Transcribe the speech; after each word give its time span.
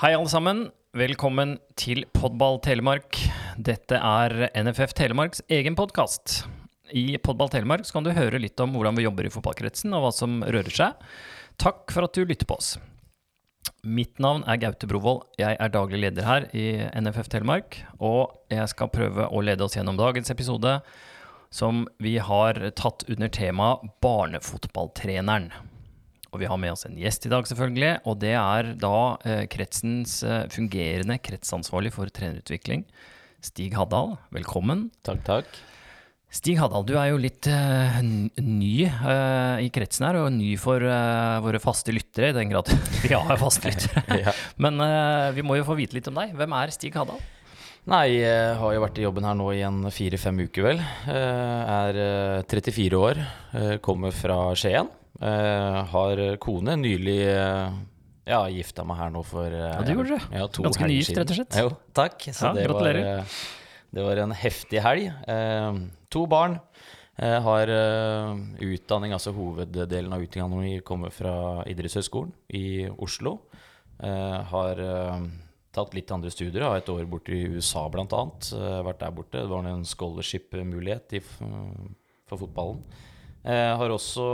Hei, 0.00 0.14
alle 0.16 0.30
sammen. 0.32 0.60
Velkommen 0.96 1.58
til 1.76 2.06
Podball 2.16 2.54
Telemark. 2.64 3.18
Dette 3.60 3.98
er 4.00 4.46
NFF 4.56 4.94
Telemarks 4.96 5.42
egen 5.52 5.74
podkast. 5.76 6.38
I 6.96 7.18
Podball 7.20 7.50
Telemark 7.52 7.84
kan 7.92 8.06
du 8.06 8.08
høre 8.16 8.40
litt 8.40 8.56
om 8.64 8.72
hvordan 8.72 8.96
vi 8.96 9.04
jobber 9.04 9.28
i 9.28 9.32
fotballkretsen, 9.34 9.92
og 9.92 10.06
hva 10.06 10.12
som 10.16 10.38
rører 10.40 10.72
seg. 10.72 11.04
Takk 11.60 11.92
for 11.92 12.08
at 12.08 12.16
du 12.16 12.24
lytter 12.24 12.48
på 12.48 12.56
oss. 12.56 12.70
Mitt 13.84 14.16
navn 14.24 14.40
er 14.48 14.62
Gaute 14.62 14.88
Brovold. 14.88 15.26
Jeg 15.36 15.60
er 15.60 15.74
daglig 15.74 16.00
leder 16.06 16.24
her 16.24 16.48
i 16.56 16.64
NFF 16.96 17.28
Telemark. 17.36 17.82
Og 18.00 18.32
jeg 18.48 18.72
skal 18.72 18.88
prøve 18.94 19.28
å 19.28 19.42
lede 19.44 19.68
oss 19.68 19.76
gjennom 19.76 20.00
dagens 20.00 20.32
episode, 20.32 20.78
som 21.52 21.84
vi 22.00 22.16
har 22.24 22.56
tatt 22.72 23.04
under 23.04 23.28
temaet 23.36 23.84
Barnefotballtreneren. 24.00 25.52
Og 26.30 26.38
vi 26.38 26.46
har 26.50 26.60
med 26.62 26.74
oss 26.74 26.86
en 26.86 26.98
gjest 26.98 27.26
i 27.26 27.32
dag, 27.32 27.46
selvfølgelig. 27.48 27.94
Og 28.06 28.20
det 28.22 28.36
er 28.38 28.74
da 28.78 28.98
eh, 29.26 29.46
kretsens 29.50 30.20
eh, 30.22 30.44
fungerende 30.52 31.18
kretsansvarlig 31.18 31.90
for 31.96 32.10
trenerutvikling, 32.14 32.84
Stig 33.42 33.74
Haddal. 33.74 34.14
Velkommen. 34.36 34.88
Takk, 35.06 35.24
takk. 35.26 35.58
Stig 36.30 36.60
Haddal, 36.60 36.84
du 36.86 36.92
er 36.94 37.08
jo 37.10 37.16
litt 37.18 37.48
uh, 37.50 37.96
ny 38.04 38.84
uh, 38.86 39.58
i 39.58 39.66
kretsen 39.74 40.06
her, 40.06 40.20
og 40.20 40.28
ny 40.30 40.52
for 40.62 40.78
uh, 40.78 41.40
våre 41.42 41.58
faste 41.58 41.90
lyttere, 41.90 42.30
i 42.30 42.36
den 42.36 42.52
grad 42.52 42.70
vi 43.02 43.10
har 43.10 43.40
faste 43.40 43.72
lyttere. 43.72 44.04
Ja. 44.28 44.36
Men 44.62 44.78
vi 45.34 45.42
må 45.42 45.56
jo 45.58 45.66
få 45.66 45.74
vite 45.80 45.96
litt 45.96 46.06
om 46.12 46.20
deg. 46.20 46.36
Hvem 46.38 46.54
er 46.60 46.76
Stig 46.76 46.94
Haddal? 46.94 47.18
Nei, 47.90 48.20
jeg 48.20 48.54
har 48.60 48.76
jo 48.76 48.84
vært 48.84 49.00
i 49.00 49.06
jobben 49.06 49.26
her 49.26 49.34
nå 49.40 49.48
i 49.56 49.64
en 49.66 49.82
fire-fem 49.90 50.44
uker, 50.44 50.68
vel. 50.68 50.82
Jeg 51.08 51.74
Er 51.74 51.98
eh, 52.04 52.46
34 52.46 53.00
år, 53.00 53.22
kommer 53.82 54.14
fra 54.14 54.52
Skien. 54.54 54.92
Eh, 55.18 55.78
Har 55.92 56.20
kone, 56.40 56.76
nylig 56.80 57.18
eh, 57.28 57.72
ja, 58.30 58.44
gifta 58.52 58.84
meg 58.86 59.00
her 59.00 59.10
nå 59.12 59.24
for 59.26 59.50
eh, 59.50 59.72
Ja, 59.74 59.80
du 59.84 59.90
gjorde 59.96 60.16
det. 60.16 60.38
Ja, 60.38 60.46
to 60.48 60.62
Ganske 60.64 60.86
nygift, 60.88 61.16
rett 61.18 61.32
og 61.34 61.38
slett. 61.40 61.58
Jo, 61.60 61.72
takk. 61.96 62.28
Så 62.30 62.46
Ja, 62.46 62.52
det, 62.56 62.64
gratulerer. 62.68 63.08
Var, 63.18 63.34
det 63.98 64.06
var 64.06 64.22
en 64.22 64.34
heftig 64.38 64.82
helg. 64.84 65.10
To 66.14 66.22
barn. 66.30 66.56
Eh, 67.20 67.36
Har 67.44 67.72
utdanning, 68.64 69.12
altså 69.16 69.34
hoveddelen 69.36 70.14
av 70.14 70.22
utdanninga 70.24 70.62
mi 70.62 70.78
kommer 70.86 71.12
fra 71.12 71.34
Idrettshøgskolen 71.68 72.32
i 72.56 72.86
Oslo. 72.96 73.40
Eh, 74.00 74.38
Har 74.54 74.80
tatt 75.74 75.92
litt 75.94 76.10
andre 76.14 76.30
studier. 76.32 76.64
Har 76.64 76.80
et 76.80 76.88
år 76.94 77.04
borte 77.10 77.34
i 77.34 77.44
USA 77.58 77.84
blant 77.92 78.14
annet. 78.16 78.48
Vært 78.86 79.02
der 79.04 79.12
borte. 79.14 79.42
Det 79.42 79.50
var 79.52 79.68
en 79.68 79.84
scholarship-mulighet 79.86 81.18
for 82.30 82.40
fotballen. 82.46 82.80
Eh, 83.44 83.76
Har 83.80 83.92
også 83.94 84.24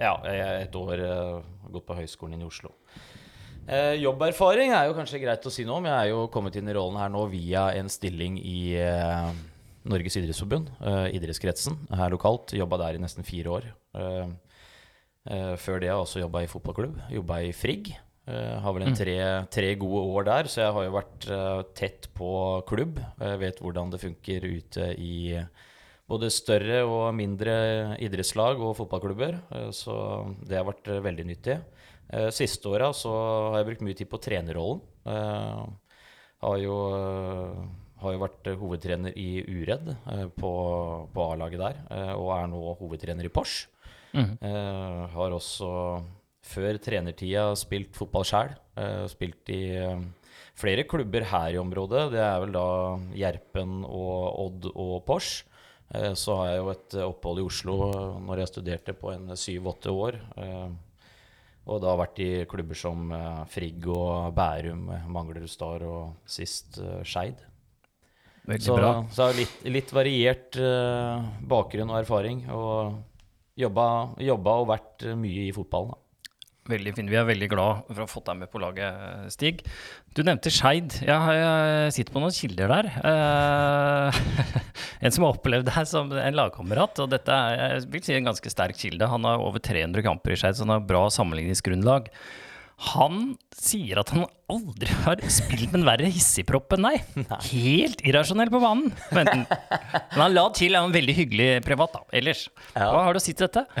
ja, 0.00 0.14
et 0.60 0.74
år 0.76 1.00
eh, 1.04 1.38
gått 1.72 1.86
på 1.88 1.96
høyskolen 1.96 2.36
inn 2.36 2.44
i 2.44 2.48
Oslo. 2.48 2.72
Eh, 3.70 3.94
jobberfaring 4.00 4.72
er 4.74 4.88
jo 4.88 4.96
kanskje 4.96 5.20
greit 5.22 5.44
å 5.46 5.52
si 5.52 5.64
noe 5.68 5.78
om. 5.80 5.88
Jeg 5.88 5.96
er 5.96 6.10
jo 6.12 6.26
kommet 6.32 6.56
inn 6.58 6.68
i 6.68 6.74
rollen 6.76 6.98
her 7.00 7.12
nå 7.12 7.26
via 7.32 7.68
en 7.78 7.90
stilling 7.92 8.38
i 8.40 8.74
eh, 8.80 9.30
Norges 9.90 10.16
idrettsforbund, 10.20 10.72
eh, 10.80 11.06
idrettskretsen 11.16 11.78
her 11.96 12.12
lokalt. 12.12 12.54
Jobba 12.56 12.80
der 12.82 12.98
i 12.98 13.02
nesten 13.04 13.24
fire 13.28 13.54
år. 13.56 13.68
Eh, 13.96 14.28
eh, 15.30 15.54
før 15.60 15.80
det 15.80 15.92
har 15.92 15.98
jeg 16.00 16.06
også 16.08 16.24
jobba 16.24 16.44
i 16.44 16.50
fotballklubb. 16.50 17.00
Jobba 17.16 17.40
i 17.46 17.52
Frigg. 17.56 17.92
Eh, 18.30 18.56
har 18.64 18.76
vel 18.76 18.84
en 18.88 18.96
tre, 18.96 19.16
tre 19.52 19.72
gode 19.80 20.02
år 20.18 20.28
der, 20.28 20.50
så 20.52 20.64
jeg 20.66 20.76
har 20.76 20.84
jo 20.88 20.96
vært 20.98 21.30
tett 21.78 22.10
på 22.16 22.32
klubb. 22.68 23.00
Jeg 23.20 23.40
vet 23.44 23.60
hvordan 23.64 23.92
det 23.92 24.02
funker 24.04 24.44
ute 24.50 24.92
i 25.00 25.14
både 26.10 26.30
større 26.34 26.80
og 26.88 27.12
mindre 27.14 27.54
idrettslag 28.02 28.58
og 28.60 28.74
fotballklubber. 28.78 29.38
eh, 29.54 29.68
Så 29.70 29.94
det 30.46 30.58
har 30.58 30.66
vært 30.66 30.88
eh, 30.90 31.02
veldig 31.04 31.26
nyttig. 31.28 31.58
Eh, 32.10 32.30
Siste 32.34 32.68
åra 32.72 32.90
så 32.96 33.12
har 33.52 33.60
jeg 33.60 33.68
brukt 33.70 33.84
mye 33.86 33.98
tid 33.98 34.10
på 34.10 34.20
trenerrollen. 34.22 34.82
Har 36.40 36.56
jo, 36.56 36.76
har 38.00 38.14
jo 38.14 38.20
vært 38.22 38.48
hovedtrener 38.56 39.12
i 39.18 39.42
Uredd 39.44 39.90
på, 40.40 40.52
på 41.12 41.26
A-laget 41.34 41.60
der, 41.60 41.80
og 42.16 42.30
er 42.32 42.46
nå 42.48 42.62
hovedtrener 42.80 43.28
i 43.28 43.32
Porsch. 43.32 43.66
Mhm. 44.16 44.38
Eh, 44.42 45.02
har 45.12 45.36
også 45.36 45.68
før 46.50 46.78
trenertida 46.82 47.50
spilt 47.60 47.92
fotball 47.94 48.24
sjæl. 48.26 48.56
spilt 49.12 49.50
i 49.52 49.60
flere 50.56 50.86
klubber 50.88 51.24
her 51.28 51.52
i 51.52 51.60
området. 51.60 52.10
Det 52.14 52.22
er 52.24 52.40
vel 52.40 52.52
da 52.56 52.66
Gjerpen 53.20 53.84
og 53.84 54.40
Odd 54.46 54.70
og 54.72 55.04
Porsche. 55.06 55.44
Eh, 55.94 56.14
så 56.14 56.36
har 56.38 56.52
jeg 56.52 56.60
jo 56.60 56.70
et 56.72 56.96
eh, 56.98 57.08
opphold 57.08 57.40
i 57.40 57.46
Oslo 57.46 57.76
eh, 57.88 58.22
når 58.26 58.42
jeg 58.42 58.52
studerte 58.52 58.94
på 58.98 59.12
en 59.14 59.34
syv-åtte 59.38 59.94
år. 59.94 60.20
Og 61.70 61.78
da 61.82 61.90
har 61.92 62.00
vært 62.00 62.18
i 62.24 62.30
klubber 62.50 62.78
som 62.78 63.12
Frigg 63.52 63.84
og 63.92 64.32
Bærum, 64.34 64.88
Manglerud 65.12 65.50
Star 65.50 65.84
og 65.86 66.16
sist 66.26 66.80
Skeid. 67.06 67.44
Så, 68.58 68.74
så 68.74 69.22
har 69.22 69.30
jeg 69.30 69.44
litt, 69.44 69.58
litt 69.76 69.92
variert 69.94 70.56
bakgrunn 71.46 71.92
og 71.92 72.00
erfaring. 72.00 72.42
Og 72.50 72.96
jobba, 73.60 73.86
jobba 74.24 74.56
og 74.64 74.70
vært 74.72 75.06
mye 75.20 75.44
i 75.46 75.54
fotballen. 75.54 75.92
Da. 75.92 76.10
Veldig 76.70 76.92
fin. 76.94 77.08
Vi 77.10 77.16
er 77.18 77.26
veldig 77.26 77.48
glad 77.50 77.86
for 77.88 78.02
å 78.02 78.04
ha 78.04 78.10
fått 78.10 78.26
deg 78.28 78.40
med 78.42 78.50
på 78.52 78.60
laget, 78.62 79.30
Stig. 79.34 79.62
Du 80.14 80.22
nevnte 80.26 80.52
Skeid. 80.52 81.00
Jeg, 81.06 81.38
jeg 81.40 81.94
sitter 81.96 82.14
på 82.14 82.22
noen 82.22 82.34
kilder 82.36 82.74
der. 82.74 82.90
Eh, 83.10 84.20
en 85.00 85.14
som 85.14 85.24
har 85.24 85.36
opplevd 85.36 85.70
deg 85.70 85.88
som 85.88 86.12
en 86.12 86.36
lagkamerat. 86.36 87.00
Og 87.02 87.10
dette 87.12 87.32
er 87.32 87.78
jeg 87.78 87.88
vil 87.94 88.04
si 88.04 88.16
en 88.16 88.30
ganske 88.30 88.52
sterk 88.52 88.78
kilde. 88.80 89.08
Han 89.08 89.26
har 89.28 89.42
over 89.42 89.62
300 89.62 90.04
kamper 90.04 90.36
i 90.36 90.40
Skeid, 90.40 90.58
så 90.58 90.66
han 90.66 90.76
har 90.76 90.88
bra 90.88 91.06
sammenligningsgrunnlag. 91.14 92.10
Han 92.80 93.34
sier 93.52 93.98
at 94.00 94.08
han 94.14 94.24
aldri 94.48 94.88
har 95.04 95.20
spilt 95.28 95.68
med 95.68 95.82
en 95.82 95.88
verre 95.90 96.08
hissigpropp 96.12 96.72
enn 96.76 96.86
deg. 96.88 97.26
Helt 97.50 98.00
irrasjonell 98.08 98.52
på 98.52 98.62
banen. 98.62 98.94
Men, 99.16 99.44
han 100.16 100.36
la 100.36 100.46
til, 100.56 100.72
er 100.72 100.86
han 100.86 100.94
veldig 100.94 101.16
hyggelig 101.18 101.50
privat, 101.66 101.98
da. 101.98 102.06
Ellers. 102.16 102.46
Hva 102.72 103.04
har 103.04 103.12
du 103.12 103.20
å 103.20 103.24
si 103.24 103.36
til 103.36 103.48
dette? 103.48 103.66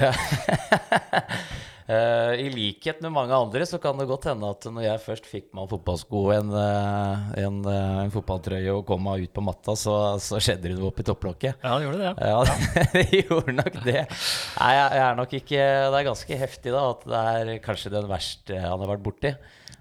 Eh, 1.90 2.32
I 2.44 2.50
likhet 2.54 3.00
med 3.02 3.10
mange 3.14 3.34
andre 3.34 3.64
så 3.66 3.80
kan 3.82 3.98
det 3.98 4.06
godt 4.06 4.28
hende 4.30 4.46
at 4.52 4.66
når 4.70 4.84
jeg 4.84 5.02
først 5.02 5.26
fikk 5.26 5.46
meg 5.56 5.70
fotballsko, 5.72 6.20
en, 6.36 6.52
eh, 6.54 7.22
en, 7.42 7.56
eh, 7.66 7.94
en 8.04 8.12
fotballtrøye 8.14 8.74
og 8.76 8.84
kom 8.86 9.02
meg 9.08 9.24
ut 9.26 9.32
på 9.34 9.42
matta, 9.42 9.74
så, 9.78 9.94
så 10.22 10.38
skjedde 10.38 10.68
det 10.68 10.76
noe 10.78 10.92
oppi 10.92 11.06
topplokket. 11.08 11.64
Ja, 11.64 11.78
det 11.80 11.88
gjorde 11.88 12.02
det, 12.02 12.10
ja. 12.12 12.28
Ja, 12.30 12.84
det 12.94 13.22
gjorde 13.24 13.56
nok 13.56 13.80
det. 13.86 14.04
Nei, 14.06 14.72
jeg, 14.76 14.90
jeg 15.00 15.06
er 15.06 15.16
nok 15.18 15.34
ikke 15.40 15.64
Det 15.64 15.98
er 16.02 16.06
ganske 16.10 16.38
heftig, 16.44 16.74
da, 16.76 16.84
at 16.92 17.08
det 17.10 17.22
er 17.32 17.64
kanskje 17.64 17.92
den 17.96 18.06
verste 18.12 18.60
han 18.60 18.84
har 18.84 18.92
vært 18.92 19.02
borti. 19.08 19.32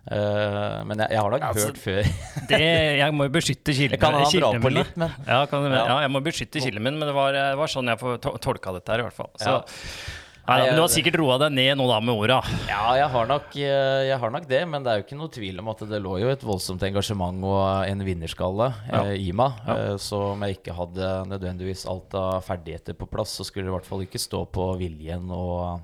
Uh, 0.09 0.79
men 0.89 1.03
jeg, 1.03 1.11
jeg 1.11 1.19
har 1.21 1.33
nok 1.33 1.43
Altså, 1.45 1.67
hørt 1.67 1.79
før 1.83 2.07
Det, 2.49 2.59
jeg 2.97 3.13
må 3.13 3.27
jo 3.27 3.33
beskytte 3.35 3.75
kildene 3.75 3.99
kan 4.01 4.15
han 4.15 4.31
dra 4.31 4.49
på 4.63 4.71
litt, 4.71 4.95
men 4.97 5.11
ja, 5.27 5.41
kan, 5.51 5.67
ja. 5.67 5.81
Ja. 5.83 5.97
jeg 6.05 6.13
må 6.15 6.21
beskytte 6.25 6.63
kilden 6.63 6.85
min, 6.87 6.97
men 6.97 7.11
det 7.11 7.13
var, 7.13 7.35
det 7.35 7.43
var 7.59 7.69
sånn 7.69 7.91
jeg 7.91 8.17
tolka 8.41 8.73
dette 8.79 8.95
her, 8.95 9.03
i 9.03 9.05
hvert 9.05 9.19
fall. 9.19 9.29
Så, 9.37 9.59
Ja. 9.59 10.25
Nei, 10.49 10.65
men 10.67 10.75
du 10.77 10.81
har 10.83 10.91
sikkert 10.91 11.17
roa 11.21 11.37
deg 11.41 11.53
ned 11.55 11.77
nå 11.79 11.85
da 11.89 11.99
med 12.03 12.15
åra. 12.17 12.37
Ja, 12.69 12.83
jeg 12.97 13.07
har, 13.13 13.27
nok, 13.29 13.55
eh, 13.55 14.01
jeg 14.09 14.17
har 14.21 14.31
nok 14.33 14.47
det, 14.49 14.61
men 14.71 14.83
det 14.85 14.91
er 14.91 14.99
jo 15.01 15.05
ikke 15.07 15.17
noe 15.19 15.31
tvil 15.35 15.59
om 15.63 15.69
at 15.73 15.83
det 15.91 15.99
lå 16.03 16.17
jo 16.23 16.29
et 16.33 16.45
voldsomt 16.47 16.83
engasjement 16.87 17.43
og 17.49 17.63
en 17.89 18.03
vinnerskalle 18.07 18.69
Ja. 18.89 19.03
eh, 19.05 19.15
i 19.27 19.31
meg. 19.35 19.59
Ja. 19.67 19.75
Eh, 19.93 19.95
så 20.01 20.21
om 20.33 20.45
jeg 20.47 20.59
ikke 20.59 20.75
hadde 20.77 21.11
nødvendigvis 21.31 21.85
alt 21.91 22.13
av 22.19 22.41
ferdigheter 22.47 22.97
på 22.99 23.07
plass, 23.11 23.35
så 23.39 23.45
skulle 23.47 23.67
det 23.69 23.73
i 23.73 23.77
hvert 23.77 23.89
fall 23.89 24.05
ikke 24.07 24.21
stå 24.21 24.43
på 24.51 24.69
viljen 24.81 25.29
og, 25.31 25.81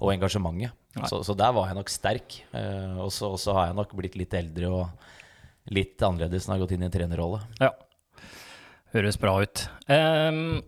og 0.00 0.12
engasjementet. 0.14 0.74
Så, 1.06 1.20
så 1.22 1.34
der 1.38 1.52
var 1.54 1.68
jeg 1.70 1.76
nok 1.78 1.90
sterk. 1.92 2.40
Eh, 2.56 2.96
og 2.98 3.12
så 3.12 3.52
har 3.54 3.68
jeg 3.68 3.76
nok 3.78 3.92
blitt 3.94 4.16
litt 4.18 4.34
eldre 4.34 4.72
og 4.72 4.88
litt 5.70 6.00
annerledes 6.02 6.46
når 6.48 6.54
jeg 6.54 6.58
har 6.58 6.64
gått 6.66 6.72
inn 6.74 6.82
i 6.82 6.88
en 6.88 6.94
trenerrolle. 6.94 7.42
Ja. 7.60 7.70
Høres 8.94 9.18
bra 9.20 9.34
ut. 9.44 9.66
Ehm, 9.92 10.62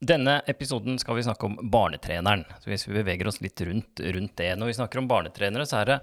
denne 0.00 0.38
episoden 0.48 0.96
skal 1.00 1.18
vi 1.18 1.24
snakke 1.26 1.46
om 1.46 1.58
barnetreneren. 1.72 2.46
Så 2.62 2.72
hvis 2.72 2.86
vi 2.88 2.96
beveger 2.96 3.28
oss 3.28 3.40
litt 3.44 3.60
rundt, 3.68 4.00
rundt 4.00 4.36
det. 4.40 4.54
Når 4.56 4.70
vi 4.70 4.76
snakker 4.78 5.02
om 5.02 5.10
barnetrenere, 5.10 5.66
så 5.68 5.82
er 5.82 5.90
det 5.90 5.98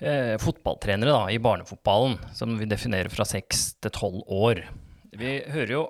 eh, 0.00 0.34
fotballtrenere 0.40 1.12
da, 1.12 1.26
i 1.32 1.42
barnefotballen, 1.42 2.16
som 2.36 2.56
vi 2.56 2.68
definerer 2.70 3.12
fra 3.12 3.28
seks 3.28 3.74
til 3.84 3.92
tolv 3.92 4.24
år. 4.32 4.64
Vi 5.16 5.36
hører 5.52 5.74
jo 5.74 5.84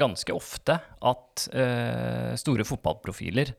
ganske 0.00 0.32
ofte 0.32 0.78
at 0.80 1.48
eh, 1.52 2.32
store 2.40 2.64
fotballprofiler 2.64 3.52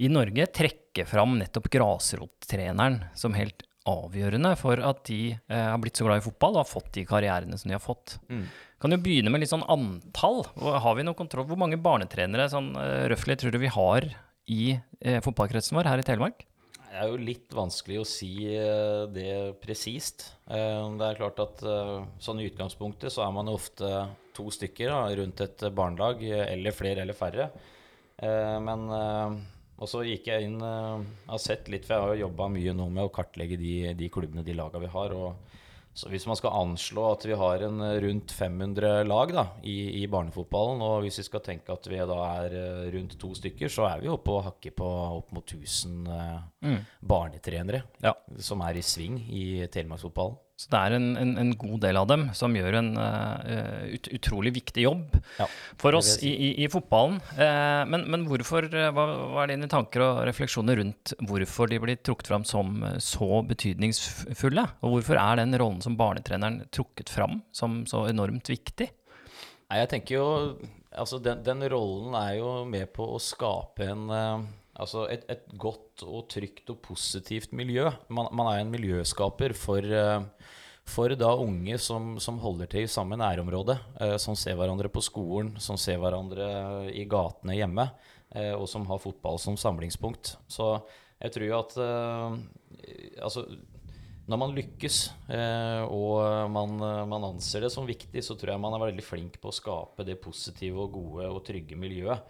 i 0.00 0.08
Norge 0.12 0.48
trekker 0.52 1.08
fram 1.08 1.36
nettopp 1.40 1.68
grasrottreneren 1.72 3.02
som 3.16 3.36
helt 3.36 3.65
avgjørende 3.86 4.52
for 4.60 4.80
at 4.82 5.04
de 5.08 5.20
eh, 5.36 5.66
har 5.70 5.78
blitt 5.82 5.96
så 5.98 6.06
glad 6.08 6.20
i 6.22 6.26
fotball 6.26 6.56
og 6.58 6.62
har 6.64 6.70
fått 6.70 6.90
de 6.96 7.04
karrierene 7.08 7.58
som 7.60 7.70
de 7.70 7.76
har 7.78 7.82
fått. 7.84 8.16
Kan 8.82 8.92
jo 8.92 8.98
begynne 9.00 9.30
med 9.32 9.40
litt 9.40 9.52
sånn 9.52 9.64
antall. 9.72 10.42
Har 10.60 10.98
vi 10.98 11.06
noe 11.06 11.16
kontroll? 11.16 11.46
Hvor 11.48 11.58
mange 11.60 11.78
barnetrenere 11.80 12.48
sånn 12.52 12.74
uh, 12.76 13.06
røftlig 13.08 13.38
tror 13.40 13.54
du 13.54 13.60
vi 13.62 13.70
har 13.72 14.04
i 14.52 14.76
eh, 15.00 15.22
fotballkretsen 15.24 15.78
vår 15.78 15.88
her 15.90 16.02
i 16.02 16.06
Telemark? 16.06 16.44
Det 16.86 17.00
er 17.02 17.10
jo 17.10 17.16
litt 17.20 17.52
vanskelig 17.56 17.96
å 18.00 18.04
si 18.08 18.28
eh, 18.52 19.06
det 19.12 19.56
presist. 19.64 20.28
Eh, 20.48 20.84
Det 21.00 21.08
er 21.08 21.18
klart 21.18 21.40
at 21.42 21.64
eh, 21.66 21.96
sånn 22.22 22.40
i 22.40 22.46
utgangspunktet 22.48 23.12
så 23.12 23.24
er 23.26 23.34
man 23.36 23.50
jo 23.50 23.56
ofte 23.58 23.90
to 24.36 24.46
stykker 24.52 24.92
da, 24.92 25.00
rundt 25.18 25.42
et 25.44 25.64
barnelag, 25.76 26.22
eh, 26.24 26.44
eller 26.54 26.76
flere 26.76 27.02
eller 27.04 27.16
færre. 27.18 27.50
Eh, 28.16 28.56
Men 28.64 28.86
eh, 29.00 29.36
Og 29.78 29.88
så 29.90 30.00
gikk 30.06 30.30
jeg 30.30 30.46
inn 30.48 30.58
Jeg 30.60 31.28
har 31.28 31.42
sett 31.42 31.68
litt, 31.68 31.84
for 31.84 31.94
jeg 31.96 32.02
har 32.06 32.14
jo 32.16 32.24
jobba 32.28 32.48
mye 32.48 32.72
nå 32.72 32.88
med 32.90 33.04
å 33.04 33.12
kartlegge 33.12 33.58
de, 33.60 33.74
de 33.98 34.08
klubbene, 34.08 34.44
de 34.46 34.54
laga 34.56 34.80
vi 34.80 34.88
har. 34.92 35.12
og 35.12 35.36
så 35.96 36.10
hvis 36.12 36.26
man 36.28 36.36
skal 36.36 36.52
anslå 36.52 37.06
at 37.08 37.22
vi 37.24 37.32
har 37.40 37.62
en 37.64 37.78
eh, 37.80 37.94
rundt 38.04 38.28
500 38.36 39.06
lag 39.08 39.30
da, 39.32 39.44
i, 39.64 40.02
i 40.02 40.06
barnefotballen, 40.12 40.82
og 40.84 40.98
hvis 41.06 41.22
vi 41.22 41.24
skal 41.24 41.40
tenke 41.40 41.72
at 41.72 41.88
vi 41.88 41.96
da 41.96 42.18
er 42.42 42.52
eh, 42.52 42.82
rundt 42.92 43.14
to 43.16 43.30
stykker, 43.32 43.72
så 43.72 43.86
er 43.88 44.02
vi 44.02 44.10
oppe 44.12 44.34
og 44.34 44.42
hakker 44.44 44.74
på 44.76 44.90
opp 45.22 45.32
mot 45.32 45.54
1000 45.56 46.10
eh, 46.12 46.34
Mm. 46.66 46.82
barnetrenere 47.00 47.80
Ja. 48.04 48.12
som 48.42 48.60
er 48.66 48.76
i 48.76 48.82
sving 48.84 49.16
i 49.30 49.64
telemarksfotballen. 49.72 50.36
Så 50.56 50.70
det 50.72 50.78
er 50.80 50.94
en, 50.96 51.06
en, 51.20 51.34
en 51.36 51.50
god 51.60 51.82
del 51.84 51.98
av 52.00 52.06
dem 52.08 52.22
som 52.36 52.54
gjør 52.56 52.78
en 52.78 52.86
uh, 52.96 53.84
ut, 53.92 54.08
utrolig 54.16 54.54
viktig 54.56 54.86
jobb 54.86 55.18
Ja, 55.36 55.48
for 55.76 55.98
oss 55.98 56.14
si. 56.14 56.30
i, 56.30 56.32
i, 56.32 56.64
i 56.64 56.68
fotballen. 56.72 57.18
Uh, 57.36 57.84
men, 57.92 58.06
men 58.08 58.24
hvorfor, 58.30 58.64
eh, 58.70 58.88
hva, 58.96 59.04
hva 59.34 59.44
er 59.44 59.52
dine 59.52 59.68
tanker 59.68 60.00
og 60.06 60.22
refleksjoner 60.30 60.80
rundt 60.80 61.12
hvorfor 61.28 61.68
de 61.68 61.80
blir 61.82 62.00
trukket 62.00 62.32
fram 62.32 62.46
som 62.48 62.80
så 63.04 63.42
betydningsfulle? 63.50 64.64
Og 64.80 64.96
hvorfor 64.96 65.20
er 65.20 65.42
den 65.42 65.52
rollen 65.60 65.84
som 65.84 65.98
barnetreneren 66.00 66.62
trukket 66.72 67.12
fram 67.12 67.42
som 67.52 67.82
så 67.90 68.06
enormt 68.08 68.48
viktig? 68.48 68.88
Nei, 69.68 69.82
jeg 69.82 69.92
tenker 69.92 70.20
jo 70.20 70.26
Altså, 70.96 71.18
den, 71.20 71.42
den 71.44 71.60
rollen 71.68 72.14
er 72.16 72.38
jo 72.38 72.62
med 72.64 72.88
på 72.96 73.04
å 73.12 73.18
skape 73.20 73.84
en 73.84 74.06
eh, 74.08 74.46
Altså 74.76 75.06
et, 75.08 75.24
et 75.32 75.44
godt 75.56 76.04
og 76.04 76.26
trygt 76.32 76.68
og 76.72 76.82
positivt 76.84 77.54
miljø. 77.56 77.88
Man, 78.12 78.28
man 78.36 78.50
er 78.50 78.60
en 78.60 78.72
miljøskaper 78.72 79.54
for, 79.56 79.80
eh, 79.80 80.50
for 80.86 81.14
da 81.16 81.30
unge 81.40 81.78
som, 81.80 82.16
som 82.20 82.42
holder 82.42 82.68
til 82.74 82.84
i 82.84 82.90
samme 82.92 83.16
nærområde. 83.16 83.78
eh, 84.04 84.16
som 84.20 84.36
ser 84.36 84.58
hverandre 84.58 84.92
på 84.92 85.00
skolen, 85.04 85.54
som 85.60 85.80
ser 85.80 85.96
hverandre 86.02 86.90
i 86.92 87.06
gatene 87.08 87.56
hjemme. 87.56 87.88
eh, 88.34 88.52
og 88.52 88.68
som 88.68 88.84
har 88.90 89.00
fotball 89.00 89.40
som 89.40 89.56
samlingspunkt. 89.56 90.36
Så 90.48 90.82
jeg 91.22 91.32
tror 91.32 91.58
at 91.62 91.76
Altså 93.22 93.46
når 94.28 94.38
man 94.38 94.52
lykkes 94.52 94.96
og 95.88 96.50
man, 96.50 96.74
man 97.08 97.24
anser 97.24 97.62
det 97.62 97.70
som 97.72 97.86
viktig, 97.86 98.20
så 98.20 98.34
tror 98.34 98.52
jeg 98.52 98.60
man 98.60 98.74
er 98.74 98.82
veldig 98.90 99.04
flink 99.06 99.38
på 99.40 99.48
å 99.48 99.54
skape 99.54 100.04
det 100.04 100.18
positive 100.20 100.82
og 100.82 100.92
gode 100.98 101.30
og 101.30 101.44
trygge 101.46 101.78
miljøet. 101.78 102.26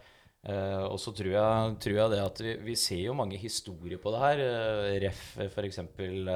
Eh, 0.46 0.82
og 0.86 0.98
så 1.02 1.10
tror 1.10 1.32
jeg, 1.34 1.70
tror 1.82 1.96
jeg 1.98 2.10
det 2.12 2.18
at 2.22 2.40
vi, 2.44 2.52
vi 2.68 2.74
ser 2.78 3.00
jo 3.08 3.14
mange 3.18 3.38
historier 3.42 3.98
på 3.98 4.12
det 4.14 4.20
her. 4.22 4.42
Uh, 4.46 4.90
ref 5.02 5.22
f.eks. 5.42 5.80
Uh, 5.98 6.30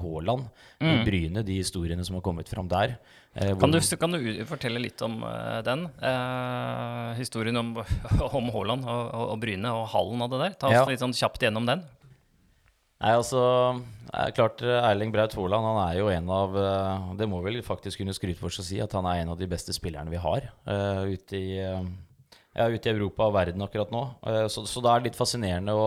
Haaland 0.00 0.46
i 0.80 0.94
Bryne, 1.04 1.42
de 1.44 1.58
historiene 1.60 2.04
som 2.06 2.16
har 2.16 2.24
kommet 2.24 2.48
fram 2.48 2.70
der. 2.72 2.94
Uh, 3.36 3.52
Kan 3.60 3.70
du, 3.70 3.78
kan 4.00 4.16
du 4.16 4.18
fortelle 4.48 4.80
litt 4.82 4.98
om 5.06 5.20
eh, 5.22 5.60
den? 5.62 5.84
Eh, 6.02 7.12
historien 7.20 7.60
om, 7.60 7.76
om 8.40 8.48
Haaland 8.56 8.88
og, 8.88 9.02
og, 9.14 9.24
og 9.36 9.40
Bryne 9.44 9.70
og 9.76 9.84
hallen 9.92 10.24
av 10.24 10.32
det 10.32 10.40
der. 10.46 10.56
Ta 10.58 10.72
oss 10.72 10.78
Ja. 10.80 10.86
litt 10.88 11.04
sånn 11.04 11.14
kjapt 11.14 11.44
gjennom 11.44 11.68
den. 11.68 11.84
Nei, 13.00 13.12
altså 13.16 13.40
er 14.12 14.32
klart 14.36 14.60
eh, 14.66 14.80
Erling 14.90 15.12
Braut 15.14 15.32
Haaland 15.38 15.68
han 15.68 15.78
er 15.86 16.00
jo 16.00 16.08
en 16.12 16.26
av 16.34 16.56
eh, 16.58 17.06
Det 17.20 17.28
må 17.30 17.38
vel 17.44 17.60
faktisk 17.64 18.02
kunne 18.02 18.12
skryte 18.16 18.40
for 18.42 18.52
seg 18.52 18.64
å 18.64 18.66
si 18.72 18.80
at 18.84 18.96
han 18.98 19.06
er 19.08 19.22
en 19.22 19.30
av 19.32 19.38
de 19.40 19.46
beste 19.48 19.72
spillerne 19.76 20.10
vi 20.12 20.20
har 20.20 20.48
eh, 20.50 21.14
ute, 21.14 21.38
i, 21.38 21.54
eh, 21.62 21.86
ute 22.54 22.90
i 22.90 22.92
Europa 22.92 23.28
og 23.28 23.36
verden 23.36 23.62
akkurat 23.62 23.92
nå. 23.94 24.02
Eh, 24.26 24.46
så, 24.50 24.64
så 24.66 24.82
det 24.82 24.90
er 24.90 25.06
litt 25.06 25.18
fascinerende 25.18 25.76
å, 25.76 25.86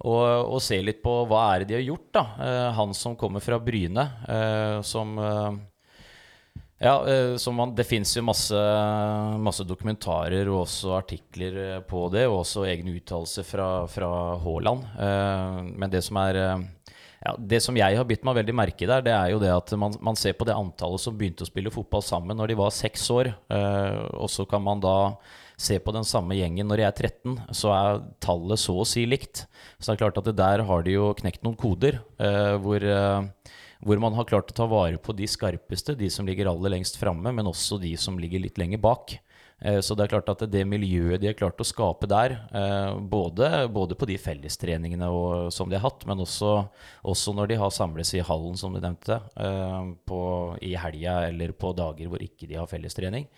å, 0.00 0.16
å 0.56 0.60
se 0.62 0.80
litt 0.82 1.02
på 1.04 1.20
hva 1.28 1.44
er 1.52 1.62
det 1.62 1.72
de 1.72 1.78
har 1.80 1.86
gjort. 1.90 2.08
da 2.16 2.24
Eh, 2.40 2.68
Han 2.78 2.94
som 2.96 3.16
kommer 3.16 3.44
fra 3.44 3.60
Bryne, 3.60 4.08
eh, 4.28 4.80
som 4.82 5.16
ja, 6.84 6.98
man, 7.54 7.70
Det 7.72 7.84
fins 7.86 8.16
jo 8.16 8.22
masse, 8.26 8.58
masse 9.40 9.64
dokumentarer 9.64 10.48
og 10.50 10.64
også 10.64 10.96
artikler 10.98 11.84
på 11.88 12.08
det, 12.12 12.26
og 12.28 12.40
også 12.42 12.66
egne 12.68 12.96
uttalelser 12.98 13.46
fra, 13.46 13.68
fra 13.88 14.08
Haaland. 14.42 14.82
Men 15.78 15.92
det 15.92 16.02
som 16.04 16.18
er 16.20 16.36
ja, 16.36 17.32
Det 17.38 17.62
som 17.62 17.78
jeg 17.78 17.96
har 17.96 18.04
bitt 18.04 18.26
meg 18.26 18.36
veldig 18.40 18.56
merke 18.58 18.84
i 18.84 18.90
der, 18.90 19.06
det 19.06 19.14
er 19.14 19.30
jo 19.32 19.40
det 19.40 19.54
at 19.54 19.72
man, 19.80 19.94
man 20.02 20.18
ser 20.18 20.34
på 20.36 20.44
det 20.44 20.58
antallet 20.58 21.00
som 21.00 21.16
begynte 21.16 21.46
å 21.46 21.48
spille 21.48 21.72
fotball 21.72 22.04
sammen 22.04 22.36
når 22.36 22.52
de 22.52 22.58
var 22.58 22.74
seks 22.74 23.06
år, 23.14 23.32
og 24.18 24.28
så 24.34 24.44
kan 24.50 24.66
man 24.66 24.82
da 24.82 24.98
se 25.56 25.78
på 25.78 25.92
den 25.94 26.06
samme 26.08 26.36
gjengen 26.38 26.66
når 26.68 26.80
de 26.80 26.86
er 26.88 26.96
13, 27.10 27.36
så 27.54 27.72
er 27.74 28.02
tallet 28.24 28.60
så 28.60 28.78
å 28.82 28.86
si 28.88 29.04
likt. 29.06 29.44
Så 29.78 29.90
det 29.90 29.96
er 29.96 30.02
klart 30.04 30.18
at 30.18 30.30
det 30.30 30.38
der 30.40 30.64
har 30.66 30.82
de 30.86 30.96
jo 30.96 31.12
knekt 31.18 31.44
noen 31.46 31.58
koder, 31.58 32.00
eh, 32.18 32.54
hvor 32.62 32.82
eh, 32.82 33.52
hvor 33.84 34.00
man 34.00 34.14
har 34.16 34.24
klart 34.24 34.48
å 34.48 34.56
ta 34.56 34.64
vare 34.70 34.96
på 34.96 35.12
de 35.16 35.26
skarpeste, 35.28 35.92
de 35.98 36.08
som 36.12 36.24
ligger 36.24 36.48
aller 36.48 36.72
lengst 36.72 36.96
framme, 36.96 37.28
men 37.34 37.50
også 37.50 37.76
de 37.82 37.92
som 38.00 38.16
ligger 38.20 38.40
litt 38.40 38.56
lenger 38.60 38.80
bak. 38.80 39.18
Eh, 39.60 39.80
Så 39.80 39.94
det 39.94 40.04
er 40.04 40.12
klart 40.14 40.28
at 40.32 40.50
det 40.50 40.64
miljøet 40.66 41.20
de 41.20 41.28
har 41.28 41.36
klart 41.36 41.60
å 41.60 41.66
skape 41.68 42.08
der, 42.08 42.38
eh, 42.52 42.94
både, 42.98 43.68
både 43.68 43.94
på 43.94 44.06
de 44.06 44.16
fellestreningene 44.16 45.08
og, 45.08 45.52
som 45.52 45.68
de 45.68 45.76
har 45.76 45.84
hatt, 45.84 46.06
men 46.06 46.18
også, 46.18 46.68
også 47.04 47.34
når 47.34 47.48
de 47.48 47.60
har 47.60 47.70
samles 47.70 48.14
i 48.14 48.24
hallen, 48.24 48.56
som 48.56 48.72
du 48.72 48.80
nevnte, 48.80 49.20
eh, 49.36 49.92
på, 50.06 50.20
i 50.62 50.74
helga 50.74 51.28
eller 51.28 51.52
på 51.52 51.74
dager 51.76 52.08
hvor 52.08 52.24
ikke 52.24 52.48
de 52.48 52.54
har 52.56 52.66
fellestrening, 52.66 53.28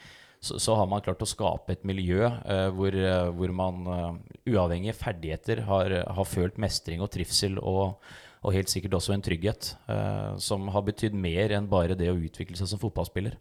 så, 0.46 0.60
så 0.62 0.76
har 0.78 0.86
man 0.90 1.02
klart 1.04 1.24
å 1.24 1.28
skape 1.28 1.74
et 1.74 1.82
miljø 1.88 2.22
eh, 2.26 2.68
hvor, 2.76 2.94
eh, 2.94 3.32
hvor 3.34 3.52
man, 3.54 3.82
uh, 3.90 4.38
uavhengig 4.46 4.94
av 4.94 5.00
ferdigheter, 5.00 5.64
har, 5.66 5.96
har 6.16 6.30
følt 6.30 6.60
mestring 6.62 7.02
og 7.04 7.10
trivsel 7.14 7.58
og, 7.58 7.98
og 8.46 8.54
helt 8.54 8.70
sikkert 8.70 8.96
også 8.98 9.14
en 9.16 9.24
trygghet, 9.26 9.72
eh, 9.90 10.32
som 10.42 10.68
har 10.70 10.84
betydd 10.86 11.16
mer 11.18 11.54
enn 11.56 11.68
bare 11.70 11.96
det 11.98 12.12
å 12.12 12.18
utvikle 12.18 12.58
seg 12.58 12.70
som 12.70 12.82
fotballspiller. 12.82 13.34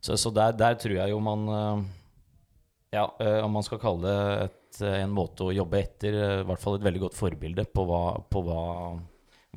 Så, 0.00 0.16
så 0.16 0.32
der, 0.32 0.54
der 0.56 0.78
tror 0.80 0.96
jeg 0.96 1.12
jo 1.12 1.18
man 1.20 1.48
eh, 1.52 1.88
Ja, 2.96 3.04
eh, 3.20 3.38
om 3.44 3.52
man 3.54 3.66
skal 3.66 3.78
kalle 3.82 4.02
det 4.08 4.44
et, 4.46 4.78
eh, 4.82 5.00
en 5.04 5.12
måte 5.14 5.44
å 5.46 5.54
jobbe 5.54 5.78
etter, 5.78 6.16
eh, 6.16 6.38
i 6.40 6.46
hvert 6.48 6.62
fall 6.62 6.78
et 6.78 6.86
veldig 6.86 7.04
godt 7.04 7.18
forbilde 7.18 7.66
på 7.70 7.84
hva, 7.86 8.04
på 8.32 8.42
hva 8.46 8.62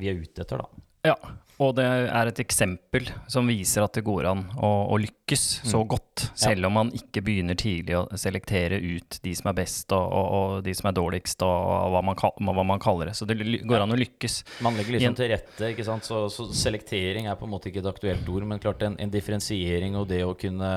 vi 0.01 0.11
er 0.11 0.19
ute 0.19 0.43
etter, 0.43 0.61
da. 0.61 0.83
Ja, 1.03 1.17
og 1.61 1.75
det 1.77 1.83
er 1.85 2.29
et 2.29 2.39
eksempel 2.41 3.05
som 3.29 3.47
viser 3.47 3.83
at 3.85 3.93
det 3.95 4.01
går 4.07 4.25
an 4.31 4.41
å, 4.57 4.69
å 4.89 4.97
lykkes 4.99 5.43
så 5.69 5.83
godt, 5.87 6.25
selv 6.39 6.67
om 6.67 6.77
man 6.79 6.91
ikke 6.95 7.21
begynner 7.25 7.57
tidlig 7.59 7.97
å 7.99 8.05
selektere 8.19 8.79
ut 8.81 9.19
de 9.23 9.33
som 9.37 9.51
er 9.51 9.57
best 9.57 9.93
og, 9.95 10.01
og, 10.01 10.27
og 10.37 10.63
de 10.65 10.73
som 10.77 10.89
er 10.89 10.95
dårligst, 10.97 11.45
og, 11.45 11.91
hva, 11.93 12.01
man, 12.05 12.17
hva 12.17 12.65
man 12.65 12.81
kaller 12.83 13.11
det. 13.11 13.17
Så 13.19 13.27
det 13.29 13.37
går 13.37 13.85
an 13.85 13.93
å 13.93 13.99
lykkes. 13.99 14.39
Man 14.65 14.79
legger 14.79 14.97
liksom 14.97 15.19
til 15.19 15.31
rette, 15.35 15.69
ikke 15.75 15.85
sant? 15.87 16.07
Så, 16.07 16.23
så 16.33 16.47
selektering 16.57 17.29
er 17.29 17.37
på 17.39 17.47
en 17.47 17.53
måte 17.53 17.69
ikke 17.69 17.83
et 17.83 17.91
aktuelt 17.93 18.33
ord, 18.33 18.47
men 18.49 18.63
klart 18.63 18.83
en, 18.87 18.97
en 19.01 19.13
differensiering 19.13 19.99
og 19.99 20.09
det 20.09 20.23
å 20.25 20.33
kunne 20.39 20.71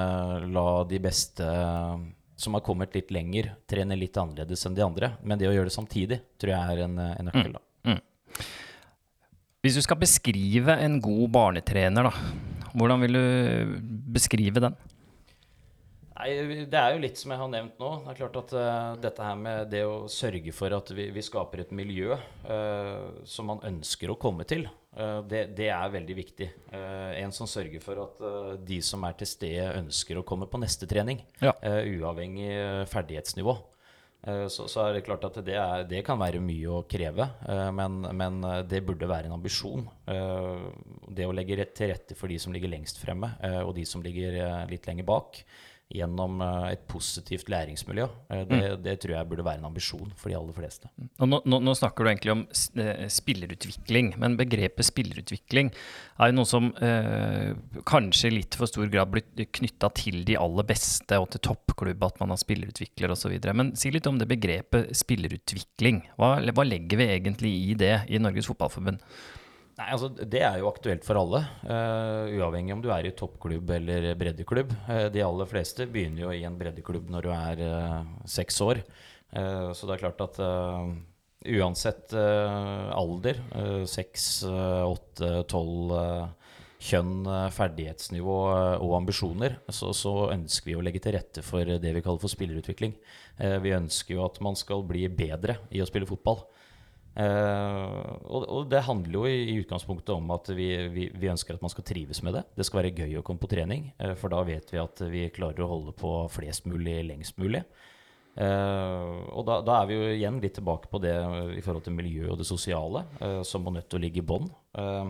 la 0.52 0.68
de 0.90 1.00
beste 1.02 1.46
eh, 1.46 1.94
som 2.36 2.58
har 2.58 2.66
kommet 2.66 2.92
litt 2.92 3.14
lenger, 3.14 3.54
trene 3.70 3.96
litt 3.96 4.18
annerledes 4.20 4.66
enn 4.68 4.76
de 4.76 4.84
andre. 4.84 5.14
Men 5.24 5.40
det 5.40 5.48
å 5.48 5.54
gjøre 5.56 5.70
det 5.70 5.78
samtidig 5.78 6.20
tror 6.36 6.52
jeg 6.52 6.74
er 6.74 6.84
en, 6.84 7.00
en 7.06 7.30
nøkkel. 7.30 7.56
da. 7.56 7.65
Hvis 9.66 9.74
du 9.74 9.82
skal 9.82 9.98
beskrive 9.98 10.76
en 10.78 11.00
god 11.02 11.24
barnetrener, 11.34 12.06
da, 12.06 12.70
hvordan 12.78 13.00
vil 13.02 13.16
du 13.16 13.72
beskrive 14.14 14.62
den? 14.62 14.76
Nei, 16.14 16.28
Det 16.70 16.78
er 16.78 16.94
jo 16.94 17.00
litt 17.02 17.18
som 17.18 17.32
jeg 17.34 17.40
har 17.40 17.50
nevnt 17.50 17.82
nå. 17.82 17.88
Det 18.04 18.12
er 18.12 18.20
klart 18.20 18.38
at 18.44 18.54
uh, 18.54 18.92
dette 19.02 19.26
her 19.26 19.40
med 19.40 19.66
det 19.74 19.82
å 19.82 20.06
sørge 20.06 20.54
for 20.54 20.70
at 20.76 20.94
vi, 20.94 21.08
vi 21.10 21.26
skaper 21.26 21.64
et 21.64 21.74
miljø 21.74 22.14
uh, 22.14 23.26
som 23.26 23.50
man 23.50 23.64
ønsker 23.66 24.14
å 24.14 24.18
komme 24.22 24.46
til, 24.46 24.68
uh, 25.00 25.18
det, 25.26 25.48
det 25.58 25.72
er 25.74 25.94
veldig 25.98 26.16
viktig. 26.22 26.52
En 26.70 27.34
som 27.34 27.50
sørger 27.50 27.82
for 27.82 28.06
at 28.06 28.22
de 28.70 28.78
som 28.86 29.02
er 29.10 29.18
til 29.18 29.34
stede, 29.34 29.66
ønsker 29.82 30.22
å 30.22 30.28
komme 30.30 30.46
på 30.46 30.62
neste 30.62 30.86
trening. 30.86 31.26
Ja. 31.42 31.58
uavhengig 31.58 32.86
ferdighetsnivå. 32.94 33.58
Eh, 34.24 34.46
Så, 34.48 34.68
så 34.68 34.86
er 34.86 34.96
det 34.96 35.04
klart 35.06 35.24
at 35.28 35.38
det, 35.44 35.54
er, 35.60 35.84
det 35.88 36.02
kan 36.06 36.18
være 36.18 36.42
mye 36.42 36.72
å 36.72 36.84
kreve, 36.88 37.28
eh, 37.48 37.70
men, 37.74 38.00
men 38.16 38.40
eh, 38.44 38.62
det 38.66 38.82
burde 38.86 39.08
være 39.10 39.30
en 39.30 39.36
ambisjon. 39.38 39.86
Det 40.06 41.26
å 41.26 41.34
legge 41.34 41.68
til 41.74 41.92
rette 41.92 42.16
for 42.18 42.30
de 42.30 42.38
som 42.40 42.54
ligger 42.54 42.70
lengst 42.72 43.00
fremme, 43.02 43.32
og 43.64 43.72
de 43.76 43.84
som 43.88 44.02
ligger 44.04 44.66
litt 44.70 44.86
lenger 44.86 45.06
bak, 45.08 45.40
gjennom 45.92 46.40
eh, 46.42 46.72
et 46.74 46.82
positivt 46.90 47.50
læringsmiljø, 47.52 48.06
Det, 48.28 48.40
det, 48.50 48.70
det 48.82 48.94
tror 49.02 49.14
jeg 49.14 49.28
burde 49.30 49.44
være 49.46 49.60
en 49.60 49.68
ambisjon 49.68 50.10
for 50.18 50.30
de 50.32 50.36
aller 50.38 50.56
fleste. 50.56 50.90
Og 51.22 51.30
nå, 51.30 51.40
nå, 51.46 51.60
nå 51.62 51.74
snakker 51.78 52.02
du 52.02 52.10
egentlig 52.10 52.34
om 52.34 52.42
eh, 52.82 53.06
spillerutvikling, 53.12 54.14
men 54.22 54.38
begrepet 54.40 54.88
spillerutvikling 54.88 55.70
er 55.70 56.32
jo 56.32 56.36
noe 56.40 56.50
som 56.50 56.72
eh, 56.82 57.54
kanskje 57.86 58.32
i 58.32 58.36
litt 58.40 58.58
for 58.58 58.70
stor 58.70 58.90
grad 58.90 59.14
blitt 59.14 59.46
knytta 59.60 59.92
til 59.96 60.24
de 60.26 60.38
aller 60.40 60.66
beste 60.66 61.22
og 61.22 61.30
til 61.34 61.44
toppklubb, 61.52 62.02
at 62.08 62.20
man 62.22 62.34
har 62.34 62.42
spillerutvikler 62.42 63.14
osv. 63.14 63.38
Men 63.54 63.74
si 63.78 63.94
litt 63.94 64.10
om 64.10 64.18
det 64.18 64.30
begrepet 64.30 64.90
spillerutvikling. 64.96 66.02
Hva, 66.18 66.36
hva 66.50 66.66
legger 66.66 67.02
vi 67.02 67.10
egentlig 67.14 67.56
i 67.70 67.78
det 67.78 67.98
i 68.10 68.22
Norges 68.22 68.50
Fotballforbund? 68.50 69.04
Nei, 69.76 69.90
altså 69.92 70.08
Det 70.08 70.40
er 70.40 70.60
jo 70.60 70.70
aktuelt 70.70 71.04
for 71.04 71.20
alle, 71.20 71.42
Uh, 71.66 72.30
uavhengig 72.38 72.72
om 72.72 72.84
du 72.84 72.88
er 72.94 73.08
i 73.08 73.16
toppklubb 73.16 73.70
eller 73.76 74.14
breddeklubb. 74.16 74.72
Uh, 74.86 75.08
de 75.12 75.24
aller 75.24 75.50
fleste 75.50 75.88
begynner 75.90 76.24
jo 76.24 76.32
i 76.32 76.46
en 76.48 76.56
breddeklubb 76.56 77.10
når 77.12 77.26
du 77.26 77.30
er 77.34 77.62
uh, 77.66 78.08
seks 78.24 78.62
år. 78.64 78.80
Så 79.36 79.84
det 79.84 79.96
er 79.96 80.00
klart 80.00 80.20
at 80.22 80.36
uansett 81.50 82.12
alder, 82.14 83.40
seks, 83.90 84.46
åtte, 84.46 85.30
tolv 85.50 85.90
kjønn, 86.86 87.26
ferdighetsnivå 87.52 88.36
og 88.84 88.94
ambisjoner, 89.00 89.58
så, 89.68 89.90
så, 89.96 90.12
ønsker 90.34 90.70
vi 90.70 90.76
å 90.78 90.84
legge 90.86 91.02
til 91.04 91.16
rette 91.18 91.44
for 91.44 91.66
det 91.66 91.92
vi 91.96 92.04
kaller 92.04 92.22
for 92.22 92.32
spillerutvikling. 92.32 92.94
Eh, 93.42 93.58
vi 93.64 93.74
ønsker 93.76 94.16
jo 94.16 94.24
at 94.26 94.38
man 94.44 94.56
skal 94.58 94.84
bli 94.86 95.06
bedre 95.08 95.58
i 95.74 95.82
å 95.82 95.88
spille 95.88 96.08
fotball. 96.08 96.44
Og, 97.16 98.42
og, 98.44 98.66
det 98.68 98.82
handler 98.84 99.14
jo 99.14 99.22
i, 99.24 99.36
i 99.48 99.58
utgangspunktet 99.62 100.10
om 100.12 100.28
at 100.34 100.50
vi, 100.52 100.66
vi, 100.92 101.06
vi, 101.16 101.30
ønsker 101.32 101.56
at 101.56 101.62
man 101.64 101.72
skal 101.72 101.86
trives 101.88 102.20
med 102.26 102.36
det. 102.36 102.42
Det 102.58 102.66
skal 102.68 102.82
være 102.82 102.92
gøy 102.92 103.16
å 103.16 103.22
komme 103.24 103.40
på 103.40 103.48
trening, 103.48 103.86
for 104.20 104.34
da 104.34 104.42
vet 104.44 104.68
vi 104.74 104.82
at 104.82 105.00
vi 105.08 105.22
klarer 105.32 105.64
å 105.64 105.70
holde 105.70 105.94
på 105.96 106.10
flest 106.34 106.68
mulig 106.68 106.98
lengst 107.08 107.40
mulig. 107.40 107.64
Uh, 108.36 109.24
og 109.32 109.46
da, 109.48 109.62
da, 109.64 109.78
er 109.80 109.86
vi 109.88 109.96
jo 109.96 110.08
igjen 110.12 110.40
litt 110.42 110.58
tilbake 110.58 110.90
på 110.92 111.00
det 111.00 111.14
i 111.56 111.62
forhold 111.64 111.86
til 111.86 111.94
miljø 111.96 112.26
og 112.34 112.40
det 112.42 112.48
sosiale, 112.48 113.06
uh, 113.22 113.40
som 113.48 113.64
må 113.64 113.72
nødt 113.72 113.88
til 113.88 113.96
å 113.96 114.02
ligge 114.02 114.20
i 114.20 114.26
bånn. 114.28 114.50
Uh, 114.76 115.08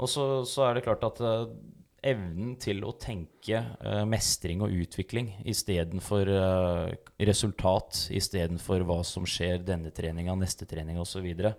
og 0.00 0.10
så, 0.10 0.24
så, 0.48 0.64
er 0.66 0.76
det 0.76 0.86
klart 0.88 1.06
at 1.06 1.20
uh, 1.22 1.46
evnen 2.06 2.54
til 2.60 2.82
å 2.86 2.94
tenke 3.00 3.60
uh, 3.84 4.02
mestring 4.08 4.62
og 4.64 4.72
utvikling 4.72 5.32
istedenfor 5.48 6.30
uh, 6.32 6.88
resultat, 7.20 8.06
istedenfor 8.16 8.84
hva 8.88 9.00
som 9.06 9.28
skjer 9.28 9.62
denne 9.66 9.92
treninga, 9.94 10.36
neste 10.38 10.68
trening 10.68 11.00
osv., 11.02 11.28
uh, 11.44 11.54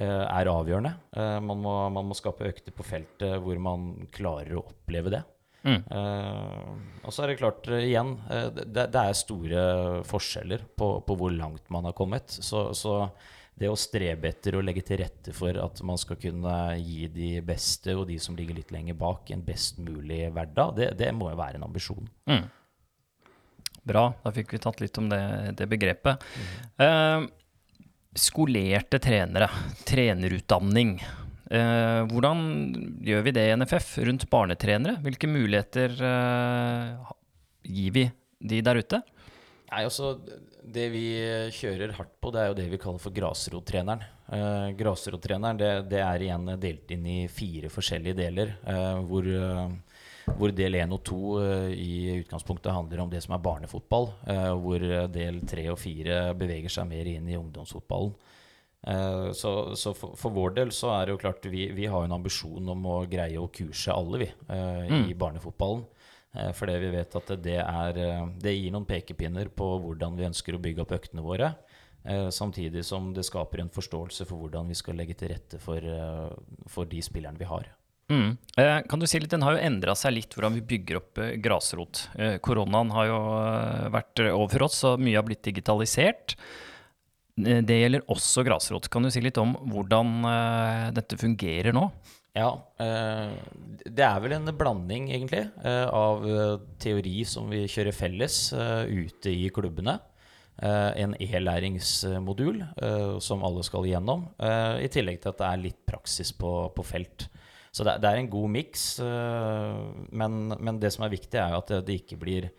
er 0.00 0.52
avgjørende. 0.52 0.94
Uh, 1.16 1.38
man 1.44 1.64
må, 1.64 1.74
man, 1.96 2.10
må, 2.10 2.18
skape 2.18 2.48
økter 2.50 2.76
på 2.76 2.86
feltet 2.86 3.38
hvor 3.44 3.60
man 3.62 3.92
klarer 4.14 4.58
å 4.58 4.64
oppleve 4.68 5.16
det. 5.16 5.24
Mm. 5.60 5.82
og 7.04 7.12
så 7.12 7.20
er 7.20 7.28
det 7.28 7.34
klart, 7.36 7.66
igjen, 7.84 8.14
det, 8.56 8.86
det, 8.94 9.00
er 9.02 9.18
store 9.18 9.64
forskjeller 10.08 10.62
på, 10.72 10.86
på, 11.04 11.16
hvor 11.20 11.34
langt 11.36 11.66
man 11.68 11.84
har 11.84 11.92
kommet. 11.92 12.32
Så, 12.32 12.70
så 12.72 12.94
det 13.60 13.68
å 13.68 13.76
strebe 13.76 14.30
etter 14.30 14.56
og 14.56 14.64
legge 14.64 14.82
til 14.88 15.02
rette 15.02 15.34
for 15.36 15.56
at 15.60 15.82
man 15.86 15.98
skal 16.00 16.16
kunne 16.20 16.54
gi 16.80 17.10
de 17.12 17.32
beste 17.44 17.92
og 17.96 18.06
de 18.08 18.16
som 18.22 18.38
ligger 18.38 18.56
litt 18.56 18.72
lenger 18.72 18.96
bak, 18.98 19.28
en 19.34 19.44
best 19.44 19.80
mulig 19.82 20.22
hverdag, 20.32 20.72
det, 20.78 20.88
det 21.00 21.10
må 21.16 21.28
jo 21.28 21.40
være 21.40 21.60
en 21.60 21.66
ambisjon. 21.68 22.08
Mm. 22.30 22.46
Bra, 23.90 24.06
da 24.24 24.32
fikk 24.32 24.54
vi 24.54 24.62
tatt 24.62 24.80
litt 24.82 24.96
om 25.00 25.08
det, 25.12 25.20
det 25.60 25.68
begrepet. 25.68 26.24
Mm. 26.40 26.86
Eh, 26.86 27.28
skolerte 28.16 29.00
trenere, 29.02 29.50
trenerutdanning. 29.88 30.96
Eh, 31.50 32.00
hvordan 32.10 32.42
gjør 33.04 33.24
vi 33.26 33.34
det 33.36 33.46
i 33.48 33.54
NFF 33.60 33.92
rundt 34.08 34.28
barnetrenere? 34.32 35.00
Hvilke 35.04 35.30
muligheter 35.30 35.96
eh, 36.08 37.14
gir 37.66 37.96
vi 37.96 38.04
de 38.40 38.60
der 38.64 38.80
ute? 38.80 39.02
Nei, 39.70 39.84
altså, 39.84 40.16
Det 40.60 40.86
vi 40.92 41.04
kjører 41.56 41.94
hardt 41.96 42.16
på, 42.20 42.32
det 42.34 42.40
er 42.42 42.50
jo 42.50 42.56
det 42.58 42.66
vi 42.72 42.80
kaller 42.80 43.02
for 43.02 43.14
grasrottreneren. 43.16 44.02
Uh, 44.30 44.70
grasrottreneren 44.78 45.58
det, 45.58 45.70
det, 45.90 46.02
er 46.04 46.22
igjen 46.22 46.52
delt 46.60 46.92
inn 46.94 47.06
i 47.08 47.20
fire 47.32 47.70
forskjellige 47.72 48.18
deler. 48.20 48.52
uh, 48.68 49.00
hvor, 49.08 49.26
uh, 49.26 49.72
hvor, 50.36 50.52
del 50.54 50.78
én 50.78 50.92
og 50.94 51.02
to 51.06 51.38
eh, 51.40 51.70
i 51.74 51.92
utgangspunktet 52.20 52.74
handler 52.74 53.04
om 53.04 53.12
det 53.12 53.22
som 53.24 53.34
er 53.34 53.44
barnefotball. 53.44 54.10
Eh, 54.30 54.50
hvor 54.62 54.84
del 55.12 55.40
tre 55.48 55.66
og 55.72 55.78
fire 55.80 56.22
beveger 56.38 56.72
seg 56.72 56.88
mer 56.90 57.08
inn 57.10 57.28
i 57.30 57.38
ungdomsfotballen. 57.38 58.12
Eh, 58.80 59.30
så, 59.36 59.54
så 59.76 59.92
for, 59.96 60.16
for, 60.18 60.34
vår 60.34 60.56
del 60.60 60.74
så 60.74 60.94
er 60.96 61.06
det 61.06 61.16
jo 61.16 61.22
klart 61.24 61.50
vi, 61.52 61.68
vi 61.76 61.88
har 61.90 62.06
en 62.06 62.16
ambisjon 62.16 62.74
om 62.74 62.86
å 62.88 63.00
greie 63.10 63.40
å 63.40 63.50
kurse 63.52 63.94
alle, 63.94 64.24
vi, 64.24 64.30
mm. 64.48 65.08
i 65.10 65.16
barnefotballen. 65.18 65.84
Eh, 66.36 66.52
fordi 66.54 66.76
vi 66.78 66.92
vet 66.94 67.16
at 67.18 67.32
det, 67.42 67.58
er, 67.58 67.98
eh, 67.98 68.22
det 68.38 68.54
gir 68.54 68.74
noen 68.74 68.86
pekepinner 68.88 69.50
på 69.54 69.72
hvordan 69.82 70.14
vi 70.18 70.28
ønsker 70.28 70.54
å 70.54 70.62
bygge 70.62 70.84
opp 70.84 70.94
øktene 71.00 71.24
våre. 71.26 71.54
Eh, 72.04 72.28
samtidig 72.32 72.84
som 72.86 73.10
det 73.16 73.26
skaper 73.26 73.64
en 73.64 73.72
forståelse 73.72 74.26
for 74.28 74.44
hvordan 74.44 74.70
vi 74.70 74.78
skal 74.78 74.96
legge 75.00 75.18
til 75.18 75.34
rette 75.34 75.60
for, 75.60 75.84
for 76.70 76.88
de 76.88 77.02
spillerne 77.04 77.40
vi 77.40 77.50
har. 77.50 77.68
Mm. 78.10 78.38
kan 78.90 78.98
du 78.98 79.06
si 79.06 79.20
litt, 79.20 79.30
Den 79.30 79.44
har 79.46 79.54
jo 79.54 79.62
endra 79.62 79.94
seg 79.94 80.16
litt 80.16 80.32
hvordan 80.34 80.56
vi 80.56 80.64
bygger 80.66 80.96
opp 80.98 81.20
grasrot. 81.38 82.08
koronaen 82.42 82.90
har 82.90 83.06
jo 83.06 83.20
vært 83.94 84.22
overfor 84.32 84.64
oss, 84.66 84.80
og 84.82 84.98
mye 84.98 85.14
har 85.14 85.22
blitt 85.22 85.44
digitalisert. 85.46 86.34
Det 87.38 87.76
gjelder 87.76 88.02
også 88.10 88.42
grasrot. 88.42 88.88
Kan 88.90 89.06
du 89.06 89.12
si 89.14 89.22
litt 89.22 89.38
om 89.38 89.54
hvordan 89.62 90.90
dette 90.96 91.20
fungerer 91.22 91.70
nå? 91.70 91.86
Ja, 92.40 92.50
eh, 92.80 93.32
det 93.84 94.04
er 94.06 94.20
vel 94.22 94.34
en 94.36 94.52
blanding, 94.56 95.10
egentlig, 95.12 95.42
eh, 95.66 95.86
av 95.86 96.24
eh, 96.24 96.54
teori 96.80 97.20
som 97.28 97.50
vi 97.52 97.66
kjører 97.68 97.96
felles 97.96 98.38
ute 98.54 99.32
i 99.32 99.50
klubbene. 99.52 99.98
En 100.60 101.14
e-læringsmodul 101.16 102.58
som 103.24 103.44
alle 103.48 103.62
skal 103.64 103.86
igjennom. 103.88 104.26
I 104.36 104.90
tillegg 104.92 105.22
til 105.22 105.30
at 105.30 105.38
det 105.38 105.46
er 105.46 105.62
litt 105.62 105.78
praksis 105.88 106.34
på, 106.36 106.50
på 106.76 106.84
felt. 106.84 107.24
Så 107.72 107.86
det, 107.86 107.94
er 108.04 108.18
en 108.20 108.28
god 108.28 108.50
miks. 108.58 108.82
Men, 109.00 110.34
men, 110.52 110.80
det 110.82 110.90
som 110.92 111.06
er 111.06 111.14
viktig, 111.14 111.38
er 111.40 111.56
at 111.56 111.72
det 111.86 112.02
ikke 112.02 112.20
blir 112.20 112.50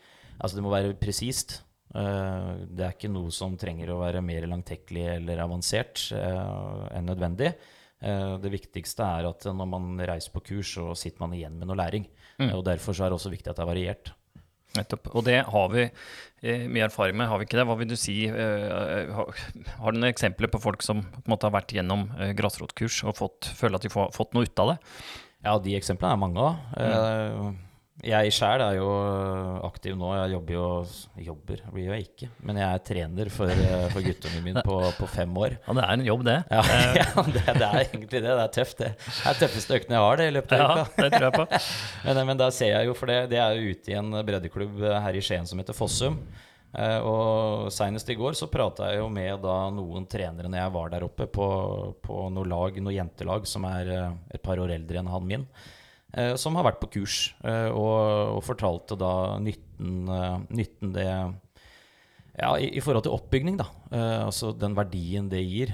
Altså, 0.41 0.57
det 0.57 0.63
må 0.65 0.73
være 0.73 0.97
presist. 0.97 1.59
Det 1.93 2.87
er 2.87 2.95
ikke 2.95 3.11
noe 3.13 3.29
som 3.29 3.53
trenger 3.61 3.93
å 3.93 3.99
være 4.01 4.25
mer 4.25 4.49
langtekkelig 4.49 5.05
eller 5.19 5.43
avansert 5.45 6.07
enn 6.17 7.05
nødvendig. 7.05 7.51
Eh, 8.01 8.33
det 8.41 8.51
viktigste 8.53 9.05
er 9.05 9.29
at 9.29 9.45
når 9.45 9.69
man 9.69 9.93
reiser 10.09 10.33
på 10.33 10.43
kurs, 10.51 10.73
så 10.77 10.91
sitter 10.97 11.21
man 11.23 11.35
igjen 11.37 11.59
med 11.59 11.69
noe 11.69 11.77
læring. 11.79 12.07
Mm. 12.41 12.49
og 12.57 12.65
Derfor 12.65 12.97
er 12.97 13.11
det 13.11 13.19
også 13.19 13.33
viktig 13.33 13.51
at 13.51 13.59
det 13.59 13.65
er 13.65 13.71
variert. 13.71 14.13
Nettopp. 14.71 15.09
Og 15.19 15.25
det 15.27 15.41
har 15.51 15.65
vi 15.73 15.83
eh, 15.83 16.67
mye 16.71 16.85
erfaring 16.87 17.17
med, 17.19 17.27
har 17.27 17.41
vi 17.41 17.45
ikke 17.45 17.59
det? 17.59 17.67
Hva 17.67 17.75
vil 17.77 17.91
du 17.91 17.97
si? 17.99 18.23
Eh, 18.31 19.11
har 19.11 19.91
du 19.91 19.99
noen 19.99 20.09
eksempler 20.09 20.51
på 20.51 20.61
folk 20.63 20.85
som 20.85 21.03
på 21.03 21.27
måte 21.31 21.49
har 21.49 21.57
vært 21.57 21.75
gjennom 21.75 22.07
grasrotkurs 22.37 23.03
og 23.03 23.19
fått, 23.19 23.51
føler 23.59 23.77
at 23.77 23.85
de 23.85 23.91
har 23.93 24.15
fått 24.15 24.33
noe 24.37 24.47
ut 24.47 24.63
av 24.63 24.73
det? 24.73 24.79
Ja, 25.41 25.57
de 25.59 25.75
eksemplene 25.75 26.15
er 26.15 26.21
mange 26.21 26.47
av. 26.47 26.57
Mm. 26.77 27.59
Jeg 28.01 28.33
sjæl 28.33 28.63
er 28.65 28.77
jo 28.79 28.89
aktiv 29.67 29.97
nå. 29.99 30.09
Jeg 30.17 30.33
jobber 30.33 30.55
jo 30.55 30.65
Jobber 31.21 31.59
blir 31.73 31.89
jo 31.91 31.97
ikke, 32.01 32.29
men 32.47 32.57
jeg 32.57 32.65
er 32.65 32.83
trener 32.87 33.29
for, 33.33 33.63
for 33.93 34.05
guttene 34.05 34.41
mine 34.45 34.63
på, 34.65 34.77
på, 34.97 35.09
fem 35.11 35.35
år. 35.37 35.57
Ja, 35.67 35.75
det 35.77 35.83
er 35.85 35.93
en 35.93 36.05
jobb, 36.07 36.23
det. 36.25 36.37
Ja, 36.49 36.61
ja 37.01 37.25
det, 37.27 37.43
det, 37.45 37.67
er 37.67 37.79
egentlig 37.83 38.09
det. 38.15 38.23
Det 38.25 38.37
er 38.37 38.53
tøft, 38.57 38.77
det. 38.81 38.93
Det 39.05 39.33
er 39.33 39.41
tøffeste 39.43 39.77
økten 39.77 39.97
jeg 39.97 40.05
har 40.07 40.21
det 40.21 40.29
i 40.31 40.35
løpet 40.37 40.55
av 40.57 40.71
uka. 40.71 40.85
Ja, 40.85 41.03
det 41.03 41.11
tror 41.13 41.27
jeg 41.27 41.35
på. 41.37 41.45
men, 42.07 42.23
men 42.31 42.41
da 42.41 42.49
ser 42.55 42.73
jeg 42.73 42.89
jo, 42.89 42.95
for 42.97 43.11
det, 43.11 43.19
det 43.33 43.41
er 43.43 43.57
jo 43.57 43.75
ute 43.75 43.93
i 43.93 43.99
en 43.99 44.15
breddeklubb 44.31 44.87
her 45.05 45.19
i 45.19 45.25
Skien 45.25 45.49
som 45.49 45.61
heter 45.61 45.77
Fossum. 45.77 46.17
Eh, 46.71 46.99
og 47.03 47.67
Seinest 47.75 48.09
i 48.09 48.15
går 48.15 48.37
så 48.39 48.47
prata 48.51 48.91
jeg 48.91 49.01
jo 49.01 49.09
med 49.11 49.41
da 49.43 49.55
noen 49.75 50.05
trenere 50.09 50.47
når 50.47 50.61
jeg 50.61 50.73
var 50.77 50.93
der 50.93 51.05
oppe, 51.07 51.27
på, 51.27 51.47
på 52.03 52.23
noe 52.31 52.47
lag, 52.47 52.79
noe 52.79 52.95
jentelag 52.95 53.47
som 53.49 53.67
er 53.67 53.91
eh, 53.91 54.17
et 54.37 54.43
par 54.43 54.61
år 54.61 54.73
eldre 54.77 55.01
enn 55.01 55.11
han 55.11 55.27
min. 55.27 55.45
Eh, 56.11 56.33
som 56.35 56.57
har 56.59 56.67
vært 56.67 56.81
på 56.81 56.89
kurs, 56.97 57.31
eh, 57.47 57.69
og, 57.71 58.35
og, 58.35 58.41
fortalte 58.43 58.97
da 58.99 59.39
nytten, 59.39 60.01
eh, 60.11 60.35
nytten 60.59 60.91
det 60.95 61.07
ja, 61.07 62.49
i, 62.57 62.67
i, 62.75 62.81
forhold 62.83 63.05
til 63.05 63.15
oppbygning, 63.15 63.57
da. 63.59 63.67
Altså 64.23 64.53
den 64.55 64.73
verdien 64.73 65.27
det 65.29 65.41
gir. 65.43 65.73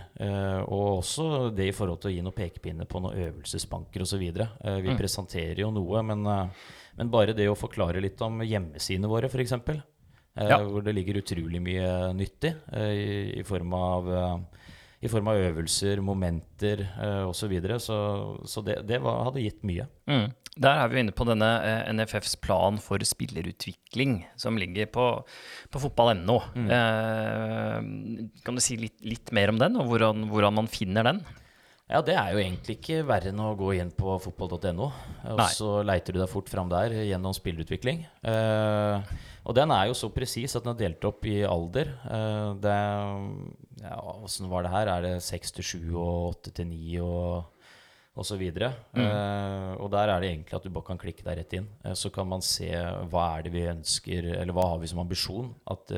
Og 0.65 1.03
også 1.03 1.27
det 1.55 1.67
i 1.69 1.75
forhold 1.75 2.01
til 2.01 2.09
å 2.09 2.13
gi 2.15 2.23
noen 2.25 2.35
pekepinner 2.35 2.89
på 2.89 2.99
noen 2.99 3.21
øvelsesbanker 3.27 4.03
osv. 4.03 4.23
Eh, 4.25 4.79
vi 4.81 4.89
mm. 4.89 4.97
presenterer 4.97 5.61
jo 5.61 5.69
noe, 5.71 6.01
men, 6.03 6.25
men, 6.25 7.11
bare 7.13 7.37
det 7.37 7.45
å 7.47 7.55
forklare 7.55 8.01
litt 8.03 8.19
om 8.25 8.41
hjemmesidene 8.41 9.11
våre, 9.11 9.29
f.eks. 9.29 9.53
Eh, 9.53 10.49
ja. 10.49 10.57
Hvor 10.65 10.83
det 10.83 10.97
ligger 10.97 11.21
utrolig 11.21 11.61
mye 11.63 12.11
nyttig 12.17 12.55
i, 12.73 13.37
i 13.37 13.45
form 13.47 13.77
av 13.77 14.11
i 14.97 15.09
form 15.11 15.29
av 15.29 15.37
øvelser, 15.37 16.01
momenter 16.01 16.81
eh, 16.87 17.23
osv. 17.27 17.43
Så, 17.43 17.49
videre. 17.51 17.79
så 17.79 17.97
Så 18.45 18.63
det, 18.65 18.81
det 18.89 19.01
var, 19.03 19.27
hadde 19.27 19.43
gitt 19.45 19.63
mye. 19.67 19.85
Mm. 20.09 20.31
Der 20.57 20.79
er 20.81 20.89
vi 20.89 21.01
inne 21.03 21.13
på 21.13 21.25
denne 21.27 21.49
eh, 21.61 21.89
NFFs 21.93 22.37
plan 22.41 22.79
for 22.81 23.01
spillerutvikling, 23.05 24.23
som 24.41 24.57
ligger 24.57 24.89
på, 24.89 25.05
på 25.69 25.81
fotball.no. 25.83 26.39
Mm. 26.57 26.69
Eh, 26.77 28.31
kan 28.45 28.57
du 28.57 28.63
si 28.63 28.79
litt, 28.81 28.97
litt, 29.05 29.33
mer 29.37 29.53
om 29.53 29.61
den, 29.61 29.77
og 29.77 29.91
hvordan, 29.91 30.25
hvordan, 30.31 30.57
man 30.57 30.71
finner 30.71 31.05
den? 31.05 31.21
Ja, 31.87 32.01
Det 32.03 32.17
er 32.19 32.33
jo 32.35 32.39
egentlig 32.41 32.73
ikke 32.81 33.03
verre 33.07 33.31
enn 33.31 33.39
å 33.39 33.53
gå 33.55 33.71
inn 33.77 33.93
på 33.95 34.17
fotball.no. 34.19 34.89
Og 35.31 35.41
så 35.55 35.69
leiter 35.87 36.11
du 36.11 36.19
deg 36.19 36.27
fort 36.27 36.49
fram 36.51 36.67
der 36.71 36.91
gjennom 37.07 37.35
spillerutvikling. 37.35 38.01
Uh, 38.27 38.99
og 39.47 39.55
den 39.55 39.71
er 39.71 39.87
jo 39.87 39.95
så 39.95 40.09
presis 40.11 40.57
at 40.59 40.65
den 40.65 40.73
er 40.73 40.81
delt 40.81 41.07
opp 41.07 41.23
i 41.31 41.37
alder. 41.47 41.93
Uh, 42.03 42.59
det 42.59 42.75
ja, 43.85 44.01
Åssen 44.19 44.51
var 44.51 44.67
det 44.67 44.73
her? 44.73 44.91
Er 44.91 45.05
det 45.05 45.13
seks 45.23 45.55
til 45.55 45.69
sju 45.69 45.79
og 45.93 46.33
åtte 46.33 46.51
til 46.59 46.67
ni 46.67 46.99
og 46.99 47.47
osv.? 48.19 48.43
Mm. 48.43 48.99
Uh, 48.99 49.71
og 49.79 49.87
der 49.95 50.11
er 50.11 50.19
det 50.19 50.33
egentlig 50.33 50.59
at 50.59 50.67
du 50.67 50.75
bare 50.75 50.89
kan 50.91 50.99
klikke 50.99 51.23
deg 51.23 51.39
rett 51.39 51.55
inn. 51.55 51.71
Uh, 51.87 51.95
så 51.95 52.11
kan 52.11 52.27
man 52.27 52.43
se 52.43 52.67
hva 52.67 53.29
er 53.37 53.47
det 53.47 53.55
vi 53.55 53.63
ønsker, 53.71 54.33
eller 54.41 54.59
hva 54.59 54.73
har 54.73 54.83
vi 54.83 54.91
som 54.91 55.05
ambisjon 55.05 55.53
at 55.71 55.95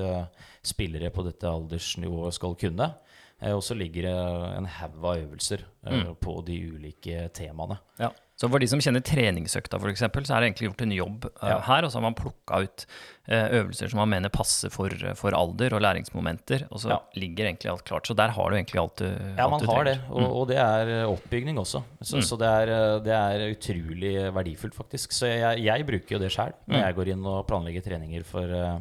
spillere 0.61 1.09
på 1.09 1.25
dette 1.25 1.49
aldersnivået 1.49 2.37
skal 2.37 2.53
kunne. 2.61 2.93
Og 3.41 3.61
så 3.63 3.75
ligger 3.77 4.03
det 4.09 4.15
en 4.57 4.65
haug 4.65 4.97
av 5.05 5.17
øvelser 5.21 5.61
mm. 5.87 6.15
på 6.19 6.39
de 6.45 6.57
ulike 6.73 7.29
temaene. 7.33 7.77
Ja. 7.99 8.09
Så 8.39 8.47
for 8.47 8.59
de 8.63 8.67
som 8.71 8.79
kjenner 8.79 9.03
treningsøkta, 9.03 9.75
f.eks., 9.83 9.99
så 9.99 10.07
er 10.35 10.39
det 10.39 10.47
egentlig 10.47 10.69
gjort 10.69 10.81
en 10.85 10.93
jobb 10.95 11.25
eh, 11.27 11.49
Ja. 11.49 11.57
her. 11.67 11.83
Og 11.83 11.91
så 11.91 11.97
har 11.99 12.05
man 12.05 12.15
plukka 12.15 12.61
ut 12.63 12.85
eh, 13.27 13.49
øvelser 13.59 13.91
som 13.91 13.99
man 13.99 14.07
mener 14.13 14.31
passer 14.31 14.71
for, 14.71 14.89
for 15.19 15.35
alder 15.35 15.75
og 15.75 15.81
læringsmomenter. 15.83 16.63
Og 16.71 16.79
så 16.79 16.93
Ja. 16.93 16.99
ligger 17.19 17.49
egentlig 17.49 17.71
alt 17.71 17.83
klart. 17.83 18.07
Så 18.07 18.15
der 18.15 18.29
har 18.31 18.49
du 18.49 18.55
egentlig 18.55 18.79
alt 18.79 18.95
du, 18.95 19.05
trenger. 19.11 19.35
Ja, 19.37 19.47
man 19.51 19.65
har 19.67 19.83
det, 19.83 19.97
Og, 20.09 20.21
Mm. 20.21 20.29
og, 20.31 20.47
det 20.47 20.57
er 20.57 20.93
eh, 21.01 21.11
oppbygning 21.11 21.59
også. 21.59 21.83
Så, 22.01 22.21
så 22.23 22.37
det, 22.39 22.47
er, 22.47 22.71
eh, 22.75 22.99
det 23.03 23.13
er 23.19 23.45
utrolig 23.57 24.13
verdifullt, 24.33 24.73
faktisk. 24.75 25.11
Så 25.11 25.27
jeg, 25.27 25.59
jeg 25.67 25.85
bruker 25.85 26.15
jo 26.15 26.19
det 26.23 26.31
sjøl 26.31 26.53
når 26.67 26.75
Mm. 26.79 26.85
jeg 26.85 26.95
går 26.95 27.07
inn 27.15 27.25
og 27.25 27.47
planlegger 27.47 27.83
treninger 27.83 28.23
for, 28.23 28.43
eh, 28.47 28.79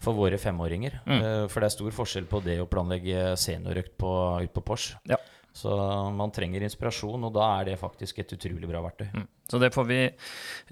for 0.00 0.16
våre 0.16 0.38
femåringer. 0.40 1.00
Mm. 1.06 1.18
Eh, 1.20 1.42
For 1.52 1.60
det 1.60 1.68
er 1.70 1.76
stor 1.76 1.90
forskjell 1.92 2.26
på 2.30 2.40
det 2.44 2.58
å 2.62 2.68
planlegge 2.70 3.34
seniorøkt 3.40 3.98
på, 4.00 4.12
ut 4.46 4.54
på 4.56 4.62
Pors. 4.64 4.94
Ja. 5.08 5.18
Så 5.52 5.68
man 6.14 6.30
trenger 6.30 6.62
inspirasjon, 6.62 7.24
og 7.26 7.32
da 7.34 7.48
er 7.58 7.64
det 7.72 7.78
faktisk 7.80 8.20
et 8.22 8.32
utrolig 8.36 8.68
bra 8.70 8.80
verktøy. 8.84 9.08
Mm. 9.12 9.24
Så 9.50 9.58
det 9.58 9.72
får 9.74 9.86
vi 9.88 9.96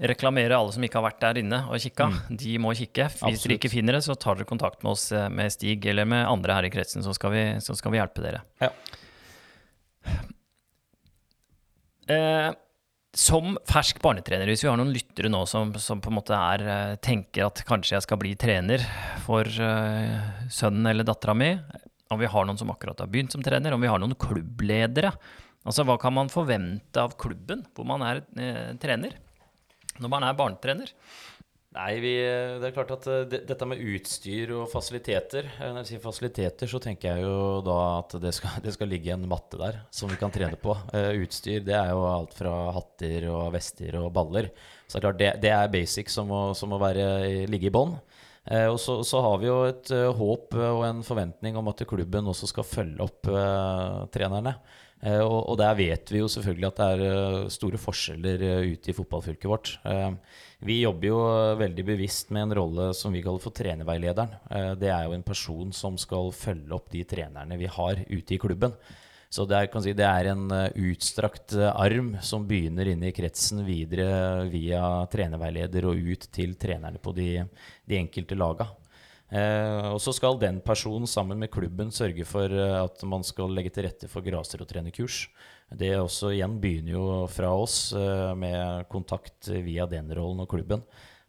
reklamere 0.07 0.55
alle 0.55 0.71
som 0.71 0.85
ikke 0.87 1.01
har 1.01 1.03
vært 1.09 1.19
der 1.25 1.41
inne 1.41 1.59
og 1.67 1.81
kikka. 1.83 2.07
De 2.31 2.53
må 2.63 2.71
kikke. 2.79 3.09
Hvis 3.11 3.43
dere 3.43 3.51
Mm. 3.51 3.57
Ikke 3.59 3.69
finner 3.73 3.97
det, 3.97 4.03
så 4.07 4.15
tar 4.15 4.39
dere 4.39 4.47
kontakt 4.47 4.81
med 4.83 4.93
oss 4.95 5.11
eh, 5.11 5.27
med 5.29 5.51
Stig 5.51 5.85
eller 5.91 6.07
med 6.07 6.25
andre 6.25 6.55
her 6.55 6.69
i 6.69 6.71
kretsen, 6.71 7.03
så 7.03 7.13
skal 7.13 7.31
vi, 7.35 7.43
så 7.59 7.75
skal 7.75 7.91
vi 7.91 7.99
hjelpe 7.99 8.23
dere. 8.23 8.41
Ja. 8.63 8.71
Eh, 12.09 12.49
som 13.17 13.55
fersk 13.65 13.97
barnetrener, 14.03 14.49
hvis 14.49 14.61
vi 14.63 14.69
har 14.69 14.77
noen 14.77 14.93
lyttere 14.93 15.31
nå 15.31 15.41
som, 15.49 15.71
som 15.81 16.01
på 16.01 16.11
en 16.11 16.17
måte 16.19 16.37
er, 16.37 16.61
eh, 16.61 16.95
tenker 17.01 17.47
at 17.47 17.63
kanskje 17.65 17.95
jeg 17.95 18.05
skal 18.05 18.19
bli 18.21 18.35
trener 18.37 18.83
for 19.25 19.49
uh, 19.49 20.45
sønnen 20.53 20.91
eller 20.91 21.07
dattera 21.07 21.33
mi, 21.37 21.55
om 22.13 22.21
vi 22.21 22.29
har 22.29 22.45
noen 22.45 22.59
som 22.59 22.69
akkurat 22.73 23.01
har 23.01 23.09
begynt 23.09 23.33
som 23.33 23.41
trener, 23.45 23.73
om 23.73 23.81
vi 23.81 23.89
har 23.89 24.01
noen 24.01 24.17
klubbledere. 24.17 25.11
Altså, 25.65 25.85
Hva 25.85 25.97
kan 26.01 26.13
man 26.15 26.29
forvente 26.33 27.01
av 27.01 27.17
klubben 27.19 27.65
hvor 27.73 27.89
man 27.89 28.05
er 28.05 28.21
uh, 28.37 28.77
trener? 28.81 29.17
Når 29.99 30.13
man 30.13 30.27
er 30.27 30.37
barnetrener? 30.37 30.93
Nei, 31.69 31.99
vi, 32.01 32.15
det 32.17 32.65
er 32.65 32.73
klart 32.73 32.91
at 32.95 33.03
eh, 33.05 33.25
det, 33.29 33.39
dette 33.45 33.65
med 33.69 33.81
utstyr 33.91 34.55
og 34.57 34.71
fasiliteter 34.71 35.45
eh, 35.51 35.67
Når 35.67 35.83
jeg 35.83 35.89
sier 35.91 36.01
fasiliteter, 36.01 36.69
så 36.71 36.79
tenker 36.81 37.11
jeg 37.13 37.27
jo 37.27 37.59
da 37.61 37.75
at 37.99 38.15
det 38.23 38.31
skal, 38.33 38.55
det 38.65 38.73
skal 38.73 38.89
ligge 38.89 39.13
en 39.13 39.27
matte 39.29 39.59
der 39.61 39.77
som 39.93 40.09
vi 40.09 40.17
kan 40.17 40.33
trene 40.33 40.57
på. 40.57 40.73
Uh, 40.89 41.13
utstyr 41.21 41.61
det 41.67 41.75
er 41.77 41.91
jo 41.93 42.07
alt 42.09 42.33
fra 42.33 42.55
hatter 42.73 43.29
og 43.29 43.53
vester 43.53 43.99
og 44.01 44.09
baller. 44.15 44.49
Så 44.87 44.97
det 44.97 44.99
er 44.99 45.05
klart 45.05 45.21
det, 45.21 45.29
det 45.45 45.53
er 45.53 45.69
basic 45.75 46.09
som 46.09 46.31
må, 46.33 46.41
som 46.57 46.73
må 46.73 46.81
være, 46.81 47.45
ligge 47.51 47.69
i 47.69 47.75
bånn. 47.75 47.93
Eh, 48.47 48.67
og 48.69 48.79
så, 48.81 48.99
så 49.05 49.21
har 49.23 49.39
vi 49.41 49.49
jo 49.49 49.61
et 49.67 49.89
eh, 49.93 50.09
håp 50.15 50.55
eh, 50.57 50.69
og 50.73 50.83
en 50.87 51.01
forventning 51.05 51.57
om 51.59 51.69
at 51.71 51.83
klubben 51.89 52.29
også 52.31 52.49
skal 52.49 52.67
følge 52.67 53.05
opp 53.05 53.31
trenerne. 54.13 54.55
Og, 54.99 55.37
og 55.53 55.55
der 55.55 55.77
vet 55.79 56.09
vi 56.11 56.19
jo 56.19 56.25
selvfølgelig 56.27 56.65
at 56.67 56.79
det 56.81 56.87
er 56.91 57.51
store 57.55 57.77
forskjeller 57.79 58.41
ute 58.67 58.89
i 58.91 58.95
fotballfylket 58.97 59.47
vårt. 59.47 59.69
Vi 60.67 60.81
jobber 60.81 61.07
jo 61.07 61.19
veldig 61.61 61.85
bevisst 61.87 62.33
med 62.35 62.49
en 62.49 62.55
rolle 62.57 62.89
som 62.97 63.15
vi 63.15 63.21
kaller 63.23 63.39
for 63.39 63.55
trenerveilederen. 63.55 64.33
Det 64.75 64.89
er 64.91 65.05
jo 65.07 65.15
en 65.15 65.23
person 65.23 65.71
som 65.71 65.95
skal 65.95 66.33
følge 66.35 66.75
opp 66.75 66.91
de 66.91 67.05
trenerne 67.07 67.55
vi 67.61 67.71
har 67.71 68.03
ute 68.09 68.35
i 68.35 68.41
klubben. 68.43 68.75
Så 69.29 69.45
det 69.45 69.59
er, 69.59 69.69
si, 69.85 69.93
det 69.93 70.05
er 70.07 70.31
en 70.31 70.47
eh, 70.55 70.77
utstrakt 70.89 71.53
eh, 71.53 71.69
arm 71.69 72.15
som 72.25 72.47
begynner 72.49 72.89
inne 72.89 73.11
i 73.11 73.13
kretsen, 73.13 73.61
videre 73.67 74.47
via 74.49 75.05
trenerveileder 75.11 75.85
og 75.85 76.01
ut 76.01 76.25
til 76.33 76.55
trenerne 76.57 76.97
på 77.01 77.13
de, 77.13 77.31
de 77.85 77.99
enkelte 77.99 78.37
laga. 78.37 78.71
Eh, 79.29 79.85
og 79.93 79.99
så 80.01 80.09
skal 80.17 80.39
den 80.41 80.57
personen 80.65 81.05
sammen 81.07 81.37
med 81.37 81.51
klubben 81.53 81.93
sørge 81.93 82.25
for 82.25 82.49
eh, 82.49 82.79
at 82.81 83.05
man 83.05 83.21
skal 83.25 83.53
legge 83.53 83.69
til 83.75 83.85
rette 83.85 84.09
for 84.09 84.25
grasrottrenerkurs. 84.25 85.27
Det 85.69 85.91
også 85.99 86.31
igjen 86.33 86.57
begynner 86.57 86.95
jo 86.95 87.05
fra 87.29 87.53
oss 87.53 87.91
eh, 87.93 88.33
med 88.33 88.89
kontakt 88.89 89.51
via 89.61 89.85
den 89.85 90.09
rollen 90.17 90.41
og 90.41 90.49
klubben. 90.49 90.81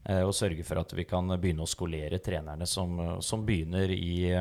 Eh, 0.09 0.23
og 0.25 0.33
sørge 0.33 0.64
for 0.64 0.80
at 0.80 0.97
vi 0.97 1.04
kan 1.04 1.28
begynne 1.37 1.69
å 1.69 1.69
skolere 1.69 2.23
trenerne 2.25 2.64
som, 2.64 3.21
som 3.21 3.45
begynner 3.45 3.92
i 3.92 4.33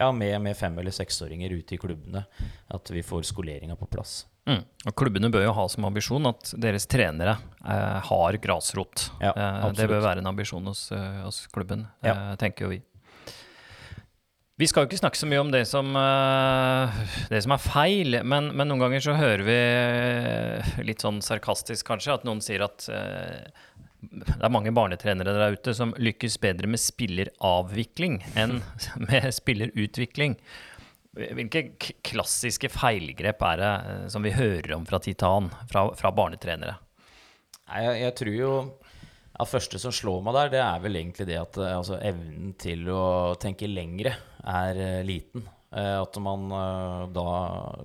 ja, 0.00 0.10
med, 0.16 0.38
med 0.42 0.56
fem- 0.56 0.78
eller 0.80 0.94
seksåringer 0.96 1.52
ute 1.52 1.76
i 1.76 1.78
klubbene. 1.80 2.24
At 2.72 2.90
vi 2.90 3.02
får 3.04 3.26
skoleringa 3.28 3.76
på 3.78 3.86
plass. 3.92 4.22
Mm. 4.48 4.62
Og 4.88 4.94
Klubbene 4.96 5.28
bør 5.30 5.44
jo 5.44 5.52
ha 5.54 5.66
som 5.70 5.84
ambisjon 5.86 6.24
at 6.30 6.54
deres 6.58 6.88
trenere 6.90 7.36
eh, 7.60 7.98
har 8.08 8.38
grasrot. 8.42 9.10
Ja, 9.20 9.34
eh, 9.36 9.66
det 9.76 9.86
bør 9.92 10.00
være 10.06 10.22
en 10.24 10.30
ambisjon 10.32 10.64
hos, 10.72 10.86
eh, 10.96 11.20
hos 11.26 11.42
klubben, 11.52 11.84
Ja. 12.02 12.14
eh, 12.32 12.36
tenker 12.40 12.64
jo 12.66 12.72
vi. 12.72 12.80
Vi 14.60 14.66
skal 14.68 14.84
jo 14.84 14.90
ikke 14.90 14.98
snakke 15.00 15.16
så 15.16 15.24
mye 15.28 15.40
om 15.40 15.50
det 15.52 15.62
som, 15.68 15.86
eh, 15.96 16.98
det 17.30 17.38
som 17.44 17.52
er 17.54 17.62
feil, 17.64 18.18
men, 18.28 18.50
men 18.56 18.68
noen 18.68 18.82
ganger 18.82 19.00
så 19.06 19.14
hører 19.16 19.44
vi 19.46 19.56
eh, 19.56 20.72
litt 20.84 21.00
sånn 21.04 21.22
sarkastisk 21.24 21.86
kanskje 21.88 22.18
at 22.18 22.26
noen 22.28 22.42
sier 22.44 22.64
at 22.66 22.84
eh, 22.92 23.48
det 24.00 24.40
er 24.40 24.52
mange 24.52 24.72
barnetrenere 24.72 25.34
der 25.36 25.56
ute 25.56 25.74
som 25.76 25.92
lykkes 26.00 26.38
bedre 26.40 26.68
med 26.70 26.80
spilleravvikling 26.80 28.20
enn 28.40 28.60
med 29.10 29.28
spillerutvikling. 29.36 30.38
Hvilke 31.10 31.64
klassiske 32.06 32.70
feilgrep 32.70 33.42
er 33.42 33.58
det 33.58 33.70
eh, 33.90 34.04
som 34.12 34.22
vi 34.22 34.34
hører 34.34 34.76
om 34.76 34.86
fra 34.86 35.00
Titan, 35.02 35.50
fra, 35.70 35.88
fra 35.98 36.12
barnetrenere? 36.14 36.76
Jeg, 37.70 37.96
jeg 38.00 38.14
tror 38.18 38.34
jo 38.34 38.52
Det 39.40 39.46
første 39.46 39.78
som 39.78 39.94
slår 39.94 40.22
meg 40.26 40.34
der, 40.36 40.48
det 40.52 40.60
er 40.62 40.80
vel 40.82 40.98
egentlig 41.00 41.26
det 41.28 41.38
at 41.40 41.58
eh, 41.58 41.76
altså, 41.76 41.98
evnen 41.98 42.54
til 42.60 42.86
å 42.94 43.34
tenke 43.42 43.70
lengre 43.70 44.14
er 44.46 44.80
eh, 44.80 45.00
liten. 45.06 45.48
At 45.70 46.16
man 46.18 46.48
da 47.14 47.24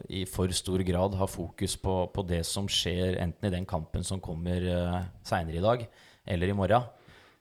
i 0.10 0.24
for 0.26 0.50
stor 0.58 0.82
grad 0.82 1.14
har 1.20 1.30
fokus 1.30 1.76
på, 1.78 1.94
på 2.10 2.24
det 2.26 2.40
som 2.50 2.66
skjer 2.66 3.20
enten 3.22 3.46
i 3.46 3.52
den 3.54 3.68
kampen 3.70 4.02
som 4.02 4.18
kommer 4.18 4.66
seinere 5.22 5.60
i 5.60 5.62
dag, 5.62 5.84
eller 6.26 6.48
i 6.48 6.58
morgen. 6.58 6.86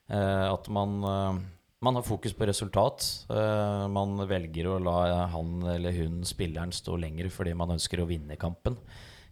Eh, 0.08 0.52
at 0.52 0.68
man, 0.68 1.04
eh, 1.04 1.40
man 1.80 1.94
har 1.94 2.02
fokus 2.02 2.32
på 2.32 2.46
resultat. 2.46 3.26
Eh, 3.30 3.88
man 3.88 4.16
velger 4.28 4.68
å 4.68 4.78
la 4.78 5.26
han 5.32 5.62
eller 5.62 5.92
hun, 5.92 6.22
spilleren, 6.24 6.72
stå 6.72 6.96
lenger 7.00 7.30
fordi 7.32 7.54
man 7.54 7.74
ønsker 7.76 8.00
å 8.00 8.08
vinne 8.08 8.36
kampen. 8.36 8.76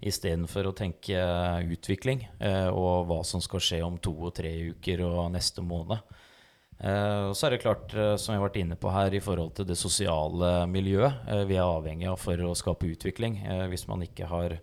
Istedenfor 0.03 0.67
å 0.67 0.75
tenke 0.75 1.15
utvikling 1.71 2.25
og 2.75 3.05
hva 3.07 3.21
som 3.23 3.39
skal 3.39 3.61
skje 3.63 3.79
om 3.87 4.01
to 4.03 4.11
og 4.11 4.33
tre 4.35 4.51
uker 4.75 4.99
og 5.07 5.29
neste 5.31 5.63
måned. 5.63 6.03
Så 6.83 7.47
er 7.47 7.55
det 7.55 7.61
klart, 7.63 7.95
som 8.19 8.33
vi 8.33 8.41
har 8.41 8.43
vært 8.43 8.59
inne 8.59 8.75
på 8.75 8.91
her, 8.91 9.15
i 9.15 9.23
forhold 9.23 9.55
til 9.55 9.69
det 9.69 9.77
sosiale 9.79 10.67
miljøet 10.67 11.47
vi 11.47 11.55
er 11.55 11.63
avhengig 11.63 12.11
av 12.11 12.19
for 12.19 12.43
å 12.43 12.51
skape 12.59 12.91
utvikling. 12.91 13.39
Hvis 13.71 13.87
man 13.87 14.03
ikke 14.03 14.27
har 14.27 14.57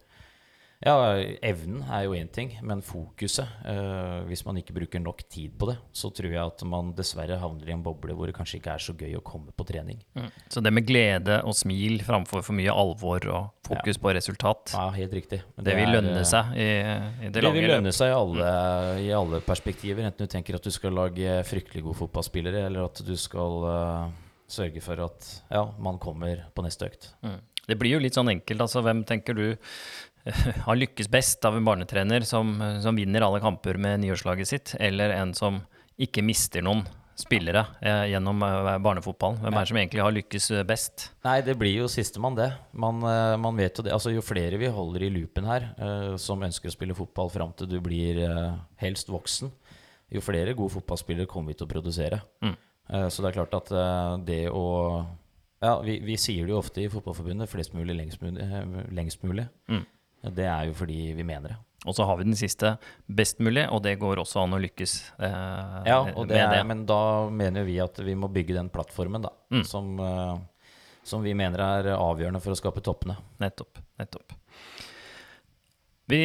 Ja, 0.80 0.96
evnen 1.44 1.82
er 1.92 2.06
jo 2.06 2.14
én 2.16 2.30
ting, 2.32 2.54
men 2.64 2.80
fokuset 2.80 3.50
eh, 3.68 4.22
Hvis 4.30 4.46
man 4.48 4.62
ikke 4.62 4.72
bruker 4.78 5.02
nok 5.04 5.26
tid 5.28 5.58
på 5.60 5.68
det, 5.68 5.76
så 5.92 6.08
tror 6.16 6.32
jeg 6.32 6.40
at 6.40 6.64
man 6.64 6.94
dessverre 6.96 7.36
havner 7.42 7.68
i 7.68 7.74
en 7.76 7.84
boble 7.84 8.16
hvor 8.16 8.32
det 8.32 8.36
kanskje 8.38 8.62
ikke 8.62 8.78
er 8.78 8.86
så 8.86 8.96
gøy 8.96 9.18
å 9.20 9.24
komme 9.26 9.52
på 9.52 9.66
trening. 9.68 10.00
Så 10.48 10.64
det 10.64 10.72
med 10.72 10.88
glede 10.88 11.42
og 11.44 11.58
smil 11.60 12.00
framfor 12.08 12.46
for 12.48 12.56
mye 12.56 12.72
alvor 12.72 13.28
og 13.28 13.68
fokus 13.68 14.00
på 14.00 14.16
resultat, 14.16 14.72
Ja, 14.78 14.88
helt 14.96 15.18
riktig. 15.20 15.42
det 15.60 15.76
vil 15.76 15.90
er, 15.90 15.94
lønne 15.98 16.16
eh, 16.22 16.30
seg 16.32 16.56
i, 16.56 16.70
i 16.70 17.28
det 17.28 17.36
Det 17.36 17.44
lange 17.44 17.60
vil 17.60 17.72
lønne 17.76 17.94
seg 18.00 18.14
i 18.14 18.16
alle, 18.16 18.56
i 19.04 19.12
alle 19.20 19.44
perspektiver. 19.44 20.08
Enten 20.08 20.32
du 20.32 20.32
tenker 20.32 20.56
at 20.56 20.64
du 20.64 20.72
skal 20.72 20.96
lage 20.96 21.42
fryktelig 21.50 21.84
gode 21.90 22.00
fotballspillere, 22.06 22.64
eller 22.72 22.88
at 22.88 23.04
du 23.04 23.16
skal 23.20 23.68
uh, 23.68 24.18
sørge 24.48 24.80
for 24.86 25.04
at 25.10 25.28
ja, 25.52 25.68
man 25.76 26.00
kommer 26.00 26.48
på 26.56 26.64
neste 26.64 26.88
økt. 26.88 27.12
Mm. 27.20 27.42
Det 27.70 27.78
blir 27.78 27.94
jo 27.94 28.02
litt 28.02 28.18
sånn 28.18 28.32
enkelt. 28.32 28.64
altså 28.66 28.82
Hvem 28.82 29.04
tenker 29.08 29.38
du 29.38 29.46
har 30.68 30.80
lykkes 30.80 31.10
best 31.12 31.46
av 31.48 31.58
en 31.58 31.66
barnetrener 31.66 32.26
som, 32.28 32.56
som 32.84 32.98
vinner 32.98 33.26
alle 33.26 33.42
kamper 33.44 33.80
med 33.82 34.04
nyårslaget 34.06 34.52
sitt, 34.52 34.76
eller 34.80 35.16
en 35.16 35.36
som 35.38 35.62
ikke 36.00 36.24
mister 36.24 36.64
noen 36.64 36.86
spillere 37.20 37.66
eh, 37.82 38.06
gjennom 38.14 38.44
eh, 38.44 38.78
barnefotballen? 38.84 39.42
Hvem 39.44 39.58
er 39.58 39.66
det 39.66 39.72
som 39.72 39.80
egentlig 39.82 40.04
har 40.04 40.16
lykkes 40.16 40.50
eh, 40.56 40.66
best? 40.68 41.10
Nei, 41.28 41.40
det 41.46 41.58
blir 41.60 41.82
jo 41.82 41.90
sistemann, 41.92 42.38
det. 42.38 42.50
Man, 42.72 43.04
eh, 43.04 43.36
man 43.42 43.60
vet 43.60 43.76
jo 43.76 43.86
det. 43.86 43.94
Altså, 43.96 44.14
jo 44.16 44.24
flere 44.26 44.60
vi 44.62 44.72
holder 44.72 45.06
i 45.06 45.12
loopen 45.14 45.50
her, 45.50 45.70
eh, 45.76 46.14
som 46.22 46.44
ønsker 46.48 46.72
å 46.72 46.76
spille 46.76 46.98
fotball 46.98 47.32
fram 47.34 47.54
til 47.60 47.70
du 47.72 47.80
blir 47.84 48.24
eh, 48.24 48.58
helst 48.84 49.12
voksen, 49.12 49.52
jo 50.16 50.26
flere 50.26 50.56
gode 50.58 50.74
fotballspillere 50.78 51.30
kommer 51.30 51.52
vi 51.52 51.60
til 51.60 51.68
å 51.68 51.74
produsere. 51.76 52.24
Mm. 52.42 52.58
Så 53.14 53.22
det 53.22 53.30
er 53.30 53.36
klart 53.36 53.54
at 53.54 53.68
det 54.26 54.48
å 54.50 54.64
Ja, 55.62 55.76
vi, 55.86 56.00
vi 56.02 56.16
sier 56.18 56.48
det 56.48 56.56
jo 56.56 56.58
ofte 56.58 56.82
i 56.82 56.88
Fotballforbundet, 56.90 57.52
flest 57.52 57.76
mulig, 57.78 57.94
lengst 57.94 58.24
mulig. 58.24 58.48
Lengst 58.96 59.22
mulig. 59.22 59.46
Mm. 59.70 59.84
Det 60.22 60.46
er 60.46 60.70
jo 60.70 60.76
fordi 60.78 61.14
vi 61.16 61.24
mener 61.24 61.54
det. 61.54 61.58
Og 61.88 61.96
så 61.96 62.04
har 62.04 62.18
vi 62.20 62.26
den 62.28 62.36
siste 62.36 62.74
best 63.08 63.40
mulig, 63.40 63.64
og 63.72 63.82
det 63.86 63.96
går 64.02 64.20
også 64.20 64.42
an 64.44 64.58
å 64.58 64.60
lykkes 64.60 64.96
eh, 65.24 65.78
Ja, 65.88 66.02
og 66.12 66.28
det 66.28 66.42
er, 66.42 66.52
det. 66.58 66.66
men 66.68 66.84
da 66.90 67.30
mener 67.32 67.64
vi 67.64 67.78
at 67.80 68.02
vi 68.04 68.18
må 68.20 68.28
bygge 68.28 68.58
den 68.58 68.72
plattformen, 68.74 69.24
da. 69.24 69.32
Mm. 69.54 69.64
Som, 69.68 69.94
eh, 70.04 70.34
som 71.08 71.24
vi 71.24 71.34
mener 71.40 71.64
er 71.64 71.94
avgjørende 71.96 72.44
for 72.44 72.52
å 72.52 72.60
skape 72.60 72.84
toppene. 72.84 73.16
Nettopp. 73.40 73.80
nettopp. 74.02 74.36
Vi 76.10 76.20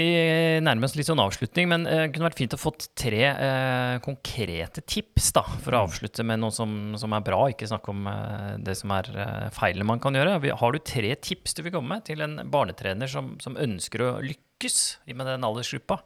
nærmer 0.64 0.88
oss 0.88 0.94
litt 0.96 1.10
sånn 1.10 1.20
avslutning, 1.20 1.68
men 1.68 1.82
det 1.84 2.06
kunne 2.14 2.28
vært 2.30 2.38
fint 2.40 2.54
å 2.56 2.60
fått 2.60 2.86
tre 2.96 3.20
eh, 3.28 3.96
konkrete 4.04 4.80
tips 4.80 5.28
da, 5.36 5.42
for 5.60 5.76
å 5.76 5.82
avslutte 5.84 6.24
med 6.24 6.40
noe 6.40 6.54
som, 6.56 6.94
som 7.00 7.12
er 7.12 7.26
bra, 7.26 7.42
ikke 7.52 7.68
snakke 7.68 7.92
om 7.92 8.08
eh, 8.08 8.54
det 8.64 8.78
som 8.80 8.94
er 8.96 9.10
eh, 9.12 9.50
feilene 9.52 9.88
man 9.92 10.00
kan 10.00 10.16
gjøre. 10.16 10.38
Har 10.56 10.72
du 10.72 10.80
tre 10.80 11.12
tips 11.20 11.58
du 11.58 11.64
vil 11.66 11.76
komme 11.76 11.98
med 11.98 12.08
til 12.08 12.24
en 12.24 12.40
barnetrener 12.48 13.12
som, 13.12 13.34
som 13.44 13.60
ønsker 13.60 14.06
å 14.06 14.10
lykkes 14.24 14.80
med 15.12 15.28
den 15.28 15.44
aldersgruppa? 15.44 16.00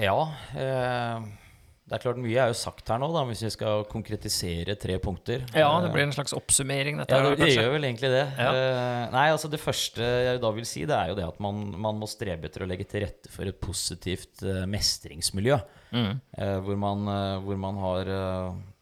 Ja. 0.00 0.18
Eh 0.56 1.41
det 1.82 1.96
er 1.96 2.02
klart 2.04 2.18
Mye 2.22 2.38
er 2.38 2.50
jo 2.52 2.54
sagt 2.54 2.88
her 2.92 3.00
nå, 3.02 3.08
da, 3.10 3.24
hvis 3.26 3.40
vi 3.42 3.48
skal 3.50 3.82
konkretisere 3.90 4.76
tre 4.78 4.94
punkter. 5.02 5.42
Ja, 5.50 5.66
det 5.82 5.90
blir 5.90 6.06
en 6.06 6.14
slags 6.14 6.32
oppsummering, 6.36 7.00
dette. 7.02 7.16
Ja, 7.18 7.32
det, 7.32 7.40
det 7.42 7.48
gjør 7.56 7.72
vel 7.74 7.86
egentlig 7.88 8.12
det. 8.12 8.22
Ja. 8.38 8.52
Uh, 8.54 9.00
nei, 9.12 9.24
altså 9.34 9.50
Det 9.50 9.58
første 9.60 10.06
jeg 10.06 10.40
da 10.44 10.52
vil 10.54 10.68
si, 10.68 10.84
det 10.86 10.94
er 10.94 11.10
jo 11.10 11.16
det 11.18 11.26
at 11.26 11.40
man, 11.42 11.58
man 11.74 11.98
må 11.98 12.06
strebe 12.08 12.46
etter 12.46 12.62
å 12.62 12.68
legge 12.70 12.86
til 12.88 13.02
rette 13.02 13.32
for 13.32 13.50
et 13.50 13.58
positivt 13.60 14.44
uh, 14.46 14.62
mestringsmiljø. 14.70 15.58
Mm. 15.90 16.12
Uh, 16.38 16.58
hvor, 16.68 16.78
man, 16.80 17.10
hvor, 17.44 17.58
man, 17.60 17.80
har, 17.82 18.12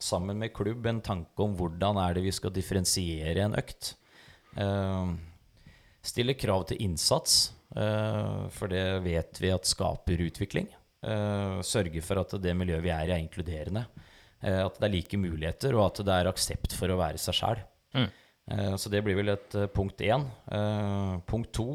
sammen 0.00 0.38
med 0.44 0.52
klubb, 0.54 0.84
en 0.86 1.00
tanke 1.02 1.42
om 1.46 1.56
hvordan 1.56 1.98
er 2.04 2.18
det 2.18 2.26
vi 2.28 2.34
skal 2.36 2.52
differensiere 2.54 3.48
en 3.48 3.56
økt. 3.58 3.94
stille 6.04 6.34
krav 6.34 6.66
til 6.68 6.82
innsats, 6.84 7.52
for 7.70 8.70
det 8.72 8.84
vet 9.04 9.40
vi 9.40 9.52
at 9.54 9.68
skaper 9.68 10.24
utvikling. 10.26 10.70
Uh, 11.00 11.60
sørge 11.64 12.02
for 12.04 12.20
at 12.20 12.34
det 12.44 12.52
miljøet 12.56 12.84
vi 12.84 12.92
er 12.92 13.08
i, 13.08 13.14
er 13.14 13.22
inkluderende. 13.22 13.86
Uh, 14.42 14.66
at 14.66 14.80
det 14.80 14.88
er 14.88 14.94
like 14.94 15.20
muligheter, 15.20 15.76
og 15.78 15.86
at 15.88 16.02
det 16.04 16.16
er 16.16 16.30
aksept 16.30 16.76
for 16.76 16.92
å 16.92 16.98
være 17.00 17.20
seg 17.20 17.38
sjæl. 17.38 17.62
Mm. 17.96 18.08
Uh, 18.50 18.74
så 18.80 18.92
det 18.92 19.02
blir 19.06 19.16
vel 19.16 19.32
et 19.32 19.56
punkt 19.74 20.02
én. 20.04 20.26
punkt 21.28 21.52
to 21.54 21.68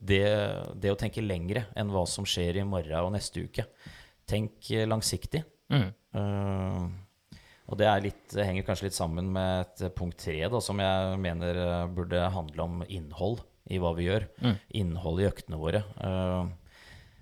det, 0.00 0.22
det, 0.78 0.92
å 0.92 0.98
tenke 0.98 1.24
lengre 1.24 1.66
enn 1.76 1.90
hva 1.92 2.04
som 2.08 2.28
skjer 2.28 2.60
i 2.60 2.68
morgen 2.68 3.08
og 3.08 3.16
neste 3.16 3.44
uke. 3.44 3.66
Tenk 4.26 4.70
langsiktig. 4.86 5.44
Mm. 5.66 5.88
og 7.66 7.78
det 7.80 7.88
litt, 8.04 8.34
henger 8.38 8.62
kanskje 8.66 8.86
litt 8.86 8.96
sammen 8.96 9.32
med 9.34 9.64
et 9.64 9.96
punkt 9.98 10.20
tre, 10.22 10.38
da, 10.46 10.60
som 10.62 10.78
jeg 10.78 11.18
mener 11.18 11.58
burde 11.94 12.20
handle 12.30 12.66
om 12.68 12.84
innhold 12.86 13.42
i 13.70 13.80
hva 13.82 13.92
vi 13.96 14.06
gjør. 14.06 14.28
Mm. 14.42 14.56
Innhold 14.80 15.22
i 15.22 15.28
øktene 15.28 15.58
våre. 15.60 15.82
Uh, 15.98 16.46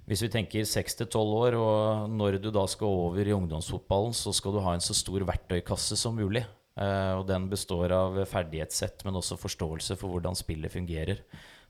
hvis 0.05 0.25
vi 0.27 0.31
tenker 0.33 0.67
6-12 0.69 1.17
år, 1.17 1.57
og 1.57 2.11
når 2.12 2.37
du 2.43 2.51
da 2.53 2.67
skal 2.69 2.93
over 3.07 3.25
i 3.25 3.33
ungdomsfotballen, 3.33 4.12
så 4.17 4.35
skal 4.37 4.53
du 4.53 4.61
ha 4.64 4.75
en 4.77 4.85
så 4.85 4.97
stor 4.97 5.25
verktøykasse 5.25 5.97
som 5.97 6.19
mulig. 6.21 6.45
Uh, 6.75 7.21
og 7.21 7.29
den 7.29 7.47
består 7.49 7.93
av 7.95 8.19
ferdighetssett, 8.27 9.05
men 9.07 9.17
også 9.17 9.38
forståelse 9.38 9.97
for 9.97 10.12
hvordan 10.12 10.37
spillet 10.37 10.73
fungerer. 10.75 11.23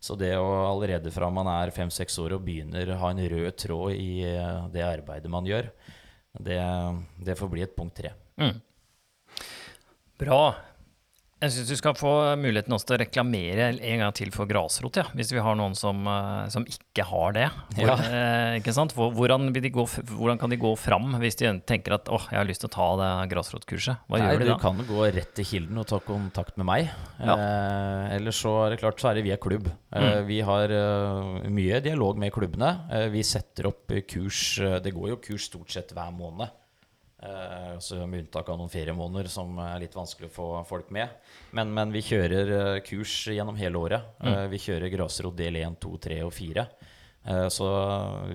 Så 0.03 0.17
det 0.19 0.33
å 0.37 0.49
allerede 0.67 1.13
fra 1.15 1.29
man 1.33 1.49
er 1.53 1.73
fem-seks 1.77 2.17
år 2.25 2.35
og 2.37 2.45
begynner 2.47 2.91
å 2.91 3.01
ha 3.03 3.13
en 3.13 3.23
rød 3.31 3.51
tråd 3.61 3.95
i 3.95 4.25
uh, 4.27 4.67
det 4.73 4.83
arbeidet 4.87 5.31
man 5.33 5.47
gjør, 5.49 5.69
det, 6.43 6.59
det 7.23 7.37
får 7.39 7.53
bli 7.53 7.63
et 7.63 7.77
punkt 7.77 7.95
tre. 8.01 8.11
Mm. 8.41 8.57
Bra. 10.19 10.41
Jeg 11.45 11.53
syns 11.53 11.69
du 11.69 11.77
skal 11.77 11.97
få 11.99 12.11
muligheten 12.41 12.73
også 12.73 12.89
til 12.89 12.97
å 12.97 13.01
reklamere 13.03 13.67
en 13.75 14.01
gang 14.01 14.15
til 14.17 14.31
for 14.33 14.49
grasrot, 14.49 14.97
ja, 15.01 15.05
hvis 15.17 15.33
vi 15.35 15.43
har 15.45 15.59
noen 15.59 15.75
som, 15.77 16.01
eh, 16.09 16.47
som 16.53 16.65
ikke 16.65 17.05
har 17.05 17.35
det. 17.37 17.49
Hvor, 17.77 17.91
ja. 17.91 17.97
eh, 18.09 18.57
ikke 18.61 18.73
sant? 18.77 18.95
Hvordan, 18.97 19.51
gå, 19.53 19.85
hvordan, 20.15 20.41
kan 20.41 20.55
de 20.55 20.61
gå 20.61 20.73
fram 20.81 21.19
hvis 21.21 21.37
de 21.43 21.53
tenker 21.69 21.99
at 21.99 22.09
åh, 22.13 22.31
jeg 22.33 22.41
har 22.41 22.49
lyst 22.49 22.65
til 22.65 22.71
å 22.71 22.75
ta 22.77 22.89
det 23.03 23.11
grasrotkurset? 23.35 24.07
Hva 24.09 24.21
Nei, 24.21 24.31
gjør 24.31 24.45
de 24.45 24.49
da? 24.49 24.57
Du 24.57 24.65
kan 24.65 24.83
gå 24.89 25.05
rett 25.19 25.37
til 25.37 25.49
kilden 25.51 25.83
og 25.83 25.89
ta 25.91 26.01
kontakt 26.05 26.57
med 26.61 26.69
meg. 26.71 26.91
Ja. 27.21 27.37
Eh, 27.37 28.17
eller 28.17 28.37
så 28.37 28.57
er 28.65 28.75
det 28.75 28.81
klart 28.81 29.03
så 29.03 29.13
er 29.13 29.21
det 29.21 29.27
via 29.29 29.39
klubb. 29.41 29.69
Eh, 29.69 30.09
mm. 30.09 30.27
vi 30.31 30.41
har 30.49 30.73
uh, 30.73 31.45
mye 31.53 31.81
dialog 31.85 32.19
med 32.21 32.33
klubbene. 32.35 32.73
Uh, 32.89 33.07
vi 33.13 33.25
setter 33.27 33.69
opp 33.69 33.93
kurs. 34.09 34.45
det 34.81 34.97
går 34.97 35.13
jo 35.13 35.23
kurs 35.29 35.51
stort 35.51 35.75
sett 35.75 35.93
hver 35.93 36.13
måned. 36.15 36.64
Uh, 37.25 37.79
så 37.81 38.03
med 38.05 38.21
unntak 38.27 38.49
av 38.53 38.59
noen 38.61 38.69
feriemåneder 38.69 39.31
som 39.33 39.57
er 39.63 39.79
litt 39.81 39.95
vanskelig 39.97 40.29
å 40.29 40.35
få 40.35 40.49
folk 40.69 40.91
med. 40.93 41.09
Men, 41.57 41.71
men 41.73 41.95
vi 41.95 42.03
kjører 42.05 42.51
uh, 42.53 42.81
kurs 42.85 43.15
gjennom 43.33 43.57
hele 43.57 43.81
året. 43.81 44.11
Uh, 44.21 44.45
Vi 44.53 44.61
kjører 44.61 44.93
grasrot 44.93 45.37
del 45.39 45.57
1, 45.63 45.79
2, 45.81 45.93
3 46.05 46.21
og 46.27 46.35
4. 46.35 46.67
så 47.49 47.67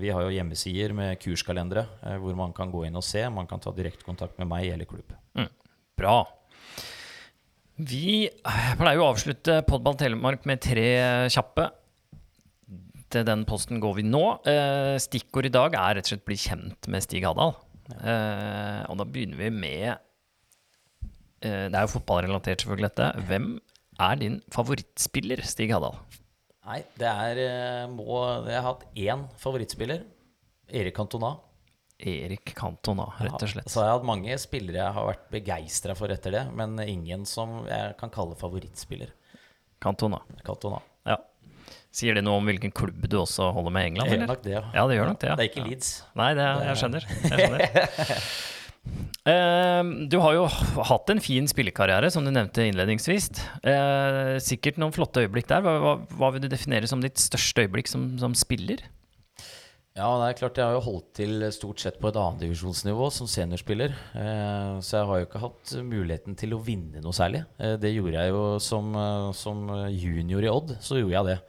vi 0.01 0.09
har 0.09 0.23
jo 0.25 0.31
hjemmesider 0.33 0.95
med 0.97 1.19
kurskalendere 1.21 1.83
hvor 2.17 2.33
man 2.33 2.55
kan 2.57 2.71
gå 2.73 2.87
inn 2.87 2.97
og 2.97 3.05
se. 3.05 3.21
Man 3.29 3.45
kan 3.45 3.61
ta 3.61 3.69
direktekontakt 3.69 4.39
med 4.41 4.49
meg 4.49 4.71
eller 4.73 4.89
klubb. 4.89 5.13
Mm. 5.37 5.45
Bra. 6.01 6.15
Vi 7.77 8.25
pleier 8.41 8.97
jo 8.97 9.05
å 9.05 9.11
avslutte 9.11 9.59
Podball 9.69 9.99
Telemark 9.99 10.49
med 10.49 10.63
tre 10.65 10.89
kjappe. 11.29 11.69
Til 13.13 13.29
den 13.29 13.45
posten 13.45 13.77
går 13.83 13.99
vi 14.01 14.09
nå. 14.09 14.25
Stikkord 15.05 15.51
i 15.51 15.53
dag 15.53 15.77
er 15.77 15.99
rett 15.99 16.09
og 16.09 16.15
slett 16.15 16.25
bli 16.25 16.41
kjent 16.49 16.89
med 16.89 17.05
Stig 17.05 17.29
Hadal. 17.29 17.53
Uh, 17.89 18.85
og 18.85 18.99
da 18.99 19.05
begynner 19.09 19.39
vi 19.39 19.49
med 19.49 19.87
uh, 19.89 21.65
Det 21.71 21.73
er 21.73 21.81
jo 21.81 21.91
fotballrelatert, 21.95 22.61
selvfølgelig, 22.61 22.91
dette. 22.91 23.25
Hvem 23.29 23.51
er 23.99 24.21
din 24.21 24.39
favorittspiller, 24.53 25.41
Stig 25.47 25.73
Hadal? 25.73 25.97
Nei, 26.69 26.83
det 27.01 27.09
er 27.09 27.41
uh, 27.41 27.91
må, 27.91 28.21
Jeg 28.45 28.59
har 28.59 28.67
hatt 28.67 28.85
én 28.93 29.25
favorittspiller. 29.41 30.03
Erik 30.69 30.97
Cantona. 30.99 31.33
Erik 31.99 32.53
Cantona, 32.55 33.09
rett 33.19 33.41
og 33.41 33.49
slett. 33.51 33.65
Ja, 33.65 33.73
så 33.73 33.81
jeg 33.81 33.89
har 33.89 33.97
hatt 33.97 34.07
mange 34.07 34.37
spillere 34.39 34.77
jeg 34.79 34.95
har 34.95 35.07
vært 35.09 35.25
begeistra 35.33 35.95
for 35.97 36.13
etter 36.13 36.37
det, 36.37 36.43
men 36.55 36.77
ingen 36.85 37.25
som 37.27 37.63
jeg 37.67 37.97
kan 37.99 38.13
kalle 38.13 38.37
favorittspiller. 38.39 39.11
Cantona. 39.83 40.21
Cantona. 40.45 40.79
Ja. 41.09 41.17
Sier 41.89 42.17
det 42.17 42.21
noe 42.21 42.37
om 42.37 42.45
hvilken 42.45 42.73
klubb 42.75 43.07
du 43.09 43.17
også 43.17 43.49
holder 43.55 43.73
med 43.73 43.87
i 43.87 43.89
England? 43.91 44.11
Det 44.11 44.19
gjør 44.19 44.29
nok 44.29 44.43
det, 44.45 44.53
ja. 44.53 44.61
ja. 44.75 44.85
det 44.85 44.97
gjør 44.99 45.09
nok 45.09 45.19
det, 45.21 45.29
ja. 45.31 45.37
Det 45.39 45.45
er 45.45 45.49
ikke 45.49 45.65
Leeds. 45.65 45.89
Nei, 46.19 46.29
det, 46.37 46.47
jeg 46.67 46.79
skjønner. 46.83 47.07
Jeg 47.23 47.39
skjønner. 47.39 47.63
uh, 49.31 49.89
du 50.13 50.17
har 50.21 50.37
jo 50.37 50.45
hatt 50.91 51.13
en 51.15 51.23
fin 51.25 51.49
spillekarriere, 51.49 52.11
som 52.13 52.27
du 52.27 52.33
nevnte 52.35 52.67
innledningsvis. 52.69 53.31
Uh, 53.65 54.37
sikkert 54.43 54.77
noen 54.81 54.93
flotte 54.93 55.25
øyeblikk 55.25 55.49
der. 55.49 55.65
Hva, 55.65 55.75
hva, 55.81 55.97
hva, 56.13 56.31
vil 56.35 56.45
du 56.45 56.49
definere 56.53 56.89
som 56.91 57.01
ditt 57.01 57.17
største 57.21 57.65
øyeblikk 57.65 57.89
som, 57.89 58.11
som 58.21 58.37
spiller? 58.37 58.85
Ja, 59.99 60.07
det 60.21 60.27
er 60.29 60.37
klart 60.37 60.59
Jeg 60.59 60.69
har 60.69 60.75
jo 60.77 60.83
holdt 60.85 61.07
til 61.17 61.41
stort 61.51 61.81
sett 61.81 61.97
på 61.99 62.07
et 62.07 62.17
annendivisjonsnivå 62.19 63.09
som 63.11 63.27
seniorspiller. 63.27 63.95
Eh, 64.15 64.75
så 64.85 64.99
jeg 64.99 65.09
har 65.09 65.19
jo 65.19 65.27
ikke 65.27 65.41
hatt 65.43 65.73
muligheten 65.83 66.37
til 66.39 66.53
å 66.55 66.61
vinne 66.63 67.01
noe 67.03 67.15
særlig. 67.15 67.41
Eh, 67.59 67.75
det 67.81 67.91
gjorde 67.95 68.15
jeg 68.15 68.31
jo 68.31 68.43
som, 68.63 68.93
eh, 68.95 69.31
som, 69.35 69.65
junior 69.91 70.45
i 70.45 70.51
Odd. 70.53 70.77
Så 70.79 71.01
gjorde 71.01 71.17
jeg 71.17 71.29
det. 71.31 71.39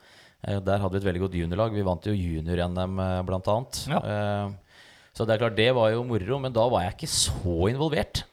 Eh, 0.46 0.60
der 0.64 0.80
hadde 0.80 0.96
vi 0.96 1.02
et 1.02 1.08
veldig 1.08 1.22
godt 1.26 1.38
juniorlag. 1.40 1.74
Vi 1.76 1.86
vant 1.86 2.08
jo 2.08 2.16
junior-NM 2.16 3.02
blant 3.28 3.48
bl.a. 3.48 3.58
Ja. 3.92 4.00
Eh, 4.00 4.78
så 5.16 5.26
det 5.26 5.34
er 5.34 5.42
klart, 5.42 5.58
det 5.58 5.70
var 5.76 5.90
jo 5.92 6.06
moro, 6.06 6.38
men 6.40 6.54
da 6.54 6.64
var 6.70 6.86
jeg 6.86 6.96
ikke 6.96 7.12
så 7.12 7.56
involvert. 7.72 8.24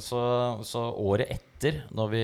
Så, 0.00 0.20
så, 0.64 0.82
året 0.96 1.28
etter, 1.34 1.82
når 1.92 2.08
vi 2.14 2.22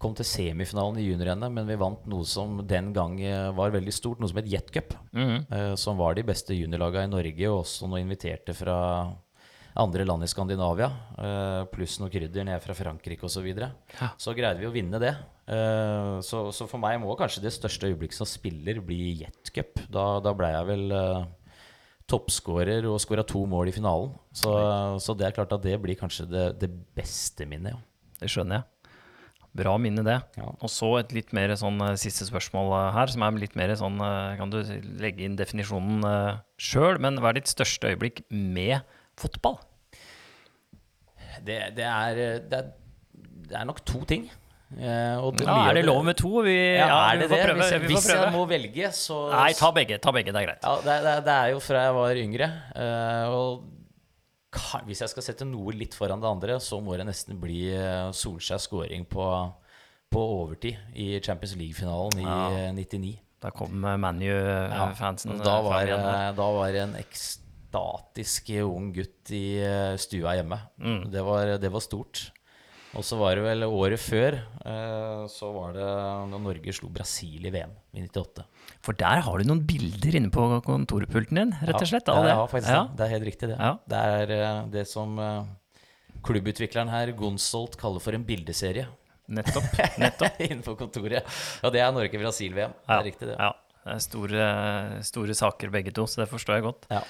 kom 0.00 0.14
til 0.16 0.26
semifinalen 0.26 0.96
i 1.02 1.04
junior-NM, 1.04 1.52
men 1.52 1.68
vi 1.68 1.76
vant 1.78 2.08
noe 2.08 2.24
som 2.26 2.62
den 2.66 2.88
gang 2.96 3.18
var 3.54 3.74
veldig 3.74 3.92
stort, 3.92 4.22
noe 4.22 4.32
som 4.32 4.40
het 4.40 4.48
Jet 4.48 4.72
Cup. 4.72 4.96
Mm 5.12 5.28
-hmm. 5.28 5.76
Som 5.76 6.00
var 6.00 6.14
de 6.14 6.24
beste 6.24 6.54
juniorlaga 6.54 7.04
i 7.04 7.12
Norge, 7.12 7.50
og 7.50 7.60
også 7.60 7.86
noe 7.86 8.00
inviterte 8.00 8.54
fra 8.54 9.12
andre 9.76 10.04
land 10.08 10.24
i 10.24 10.28
Skandinavia, 10.30 10.88
pluss 11.72 11.98
noe 12.00 12.12
krydder 12.12 12.46
ned 12.48 12.62
fra 12.64 12.76
Frankrike 12.76 13.26
osv. 13.26 13.36
Så, 13.36 13.44
videre. 13.44 13.72
ja. 14.00 14.10
så 14.20 14.32
greide 14.36 14.62
vi 14.62 14.68
å 14.68 14.74
vinne 14.74 15.00
det. 15.02 15.12
Uh, 15.46 16.18
så, 16.26 16.48
så, 16.50 16.66
for 16.66 16.82
meg 16.82 16.98
må 16.98 17.14
kanskje 17.14 17.44
det 17.44 17.54
største 17.54 17.86
øyeblikket 17.86 18.18
som 18.18 18.26
spiller 18.26 18.80
bli 18.82 19.20
Jetcup. 19.20 19.78
Da, 19.92 20.16
da 20.24 20.32
ble 20.34 20.48
jeg 20.50 20.68
vel 20.72 20.86
uh, 20.90 21.26
toppskårer 22.10 22.86
og 22.90 22.98
skåra 23.02 23.22
to 23.26 23.44
mål 23.50 23.70
i 23.70 23.74
finalen. 23.76 24.14
Så, 24.34 24.50
så, 25.02 25.14
det 25.14 25.28
er 25.28 25.36
klart 25.36 25.54
at 25.54 25.62
det 25.62 25.76
blir 25.82 25.98
kanskje 25.98 26.26
det, 26.30 26.48
det 26.64 26.70
beste 26.98 27.46
minnet. 27.46 27.76
Ja. 27.76 28.18
Det 28.24 28.32
skjønner 28.32 28.58
jeg. 28.58 28.72
Bra 29.56 29.72
minne, 29.80 30.02
det. 30.04 30.18
Ja. 30.36 30.50
Og 30.60 30.68
så 30.68 30.90
et 30.98 31.14
litt 31.16 31.30
mer 31.36 31.54
sånn 31.56 31.78
siste 31.96 32.26
spørsmål 32.28 32.74
her, 32.92 33.08
som 33.08 33.22
er 33.24 33.38
litt 33.40 33.54
mer 33.56 33.70
sånn 33.78 33.96
Kan 34.36 34.50
du 34.52 34.58
legge 35.00 35.24
inn 35.24 35.38
definisjonen 35.38 36.04
sjøl, 36.60 37.00
men 37.00 37.22
hva 37.22 37.30
er 37.30 37.38
ditt 37.38 37.48
største 37.48 37.94
øyeblikk 37.94 38.20
med 38.28 38.82
fotball? 39.20 39.60
Det, 41.46 41.60
det, 41.76 41.84
er, 41.84 42.18
det, 42.48 42.58
er, 42.58 42.72
det 43.46 43.56
er 43.60 43.68
nok 43.68 43.84
to 43.86 44.02
ting. 44.08 44.26
Uh, 44.66 45.22
ja, 45.38 45.68
er 45.68 45.76
det 45.78 45.84
lov 45.86 46.00
med 46.02 46.16
to? 46.18 46.40
Vi, 46.42 46.54
ja, 46.56 46.88
ja, 46.90 46.96
er 47.12 47.20
det 47.20 47.28
det? 47.30 47.38
Prøve, 47.44 47.66
hvis, 47.86 47.92
hvis 47.92 48.08
jeg 48.10 48.32
må 48.34 48.42
velge, 48.50 48.88
så 48.96 49.20
Nei, 49.30 49.52
ta 49.54 49.70
begge. 49.74 50.00
Ta 50.02 50.10
begge, 50.14 50.34
det 50.34 50.42
er 50.42 50.48
greit. 50.48 50.66
Ja, 50.66 50.98
det, 51.22 51.36
er 51.36 51.52
jo 51.52 51.60
fra 51.62 51.84
jeg 51.86 51.94
var 51.94 52.20
yngre. 52.22 52.48
Uh, 52.74 53.36
og 53.36 54.82
hvis 54.88 55.04
jeg 55.04 55.12
skal 55.12 55.26
sette 55.26 55.46
noe 55.46 55.74
litt 55.76 55.94
foran 55.94 56.22
det 56.22 56.28
andre, 56.28 56.58
så 56.64 56.80
må 56.82 56.96
det 56.98 57.06
nesten 57.06 57.38
bli 57.38 57.68
uh, 57.76 58.10
Solskjærs 58.16 58.66
scoring 58.66 59.06
på, 59.06 59.28
på, 60.10 60.26
overtid 60.42 60.98
i 60.98 61.12
Champions 61.22 61.54
League-finalen 61.60 62.24
i 62.24 62.26
ja. 62.26 62.74
99. 62.74 63.14
Da 63.46 63.52
kom 63.54 63.70
ManU-fansen. 63.70 65.38
da, 65.44 65.58
var, 65.62 65.92
da 66.34 66.46
var 66.56 66.72
det 66.74 66.86
en 66.88 66.96
ekstatisk 67.76 68.48
ung 68.64 68.92
gutt 68.94 69.30
i 69.34 69.60
stua 70.00 70.36
hjemme. 70.38 70.58
Mm. 70.80 71.10
Det, 71.12 71.22
var, 71.24 71.56
det 71.60 71.70
var 71.72 71.84
stort. 71.84 72.30
Og 72.96 73.04
så 73.04 73.18
var 73.20 73.36
det 73.36 73.42
vel 73.44 73.64
året 73.66 74.00
før, 74.00 74.38
eh, 74.64 75.24
så 75.28 75.50
var 75.52 75.74
det 75.76 75.84
da 75.84 76.38
Norge 76.40 76.72
slo 76.72 76.88
Brasil 76.88 77.44
i 77.44 77.52
VM 77.52 77.74
i 77.92 78.04
98. 78.06 78.44
For 78.86 78.96
der 78.96 79.20
har 79.26 79.38
du 79.38 79.44
noen 79.50 79.60
bilder 79.68 80.16
inne 80.16 80.30
på 80.32 80.46
kontorpulten 80.64 81.36
din, 81.42 81.52
rett 81.60 81.76
og 81.76 81.90
slett. 81.90 82.08
Ja, 82.08 82.22
det. 82.24 82.30
ja 82.32 82.46
faktisk 82.48 82.72
Ja. 82.72 82.84
det. 82.86 82.96
Det 82.96 83.04
er 83.04 83.12
helt 83.12 83.28
riktig, 83.28 83.48
det. 83.52 83.58
Ja. 83.60 83.74
Det 83.92 84.00
er 84.14 84.32
eh, 84.38 84.62
det 84.78 84.86
som 84.88 85.18
eh, 85.20 85.44
klubbutvikleren 86.24 86.88
her, 86.88 87.12
Gonsolt, 87.12 87.76
kaller 87.76 88.00
for 88.00 88.16
en 88.16 88.24
bildeserie 88.24 88.86
Nettopp. 89.28 89.76
nettopp. 90.00 90.40
innenfor 90.40 90.78
kontoret. 90.78 91.26
Og 91.66 91.72
det 91.74 91.82
er 91.82 91.92
Norge-Brasil-VM. 91.92 92.76
Det 92.86 92.96
er 92.96 93.06
riktig, 93.10 93.28
det. 93.28 93.36
Ja. 93.36 93.52
Det 93.86 93.92
er 93.92 94.02
store, 94.02 94.44
store 95.06 95.34
saker 95.36 95.70
begge 95.74 95.92
to, 95.94 96.06
så 96.10 96.24
det 96.24 96.30
forstår 96.30 96.58
jeg 96.58 96.64
godt. 96.70 96.86
Ja. 96.90 97.02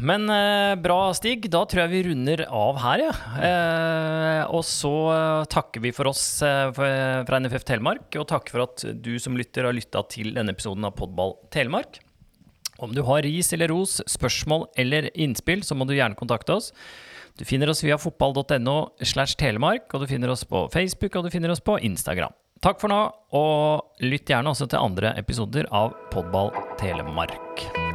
Men 0.00 0.26
eh, 0.32 0.74
bra, 0.80 0.98
Stig. 1.14 1.48
Da 1.52 1.62
tror 1.68 1.84
jeg 1.84 1.92
vi 1.92 2.02
runder 2.08 2.44
av 2.46 2.80
her, 2.82 3.04
ja. 3.04 3.14
Eh, 3.48 4.42
og 4.50 4.64
så 4.66 4.92
takker 5.50 5.84
vi 5.84 5.92
for 5.94 6.10
oss 6.10 6.24
eh, 6.46 6.70
fra 6.74 7.40
NFF 7.42 7.66
Telemark, 7.68 8.08
og 8.18 8.28
takker 8.30 8.56
for 8.56 8.66
at 8.66 8.86
du 9.04 9.12
som 9.22 9.38
lytter 9.38 9.68
har 9.68 9.76
lytta 9.76 10.02
til 10.10 10.32
denne 10.36 10.54
episoden 10.56 10.88
av 10.88 10.96
Podball 10.98 11.36
Telemark. 11.54 12.00
Om 12.80 12.94
du 12.96 13.02
har 13.04 13.22
ris 13.26 13.52
eller 13.52 13.68
ros, 13.68 13.98
spørsmål 14.08 14.70
eller 14.80 15.10
innspill, 15.14 15.62
så 15.66 15.76
må 15.76 15.84
du 15.84 15.94
gjerne 15.98 16.16
kontakte 16.18 16.56
oss. 16.56 16.72
Du 17.36 17.44
finner 17.44 17.70
oss 17.72 17.84
via 17.84 17.98
fotball.no 18.00 18.78
slash 19.04 19.36
telemark, 19.40 19.92
og 19.94 20.04
du 20.04 20.10
finner 20.10 20.32
oss 20.32 20.44
på 20.48 20.66
Facebook 20.72 21.16
og 21.16 21.28
du 21.28 21.32
finner 21.32 21.52
oss 21.52 21.62
på 21.64 21.78
Instagram. 21.86 22.34
Takk 22.60 22.80
for 22.82 22.92
nå, 22.92 22.98
og 23.36 24.04
lytt 24.04 24.28
gjerne 24.28 24.52
også 24.52 24.68
til 24.68 24.82
andre 24.82 25.14
episoder 25.20 25.68
av 25.72 25.96
Podball 26.12 26.52
Telemark. 26.80 27.89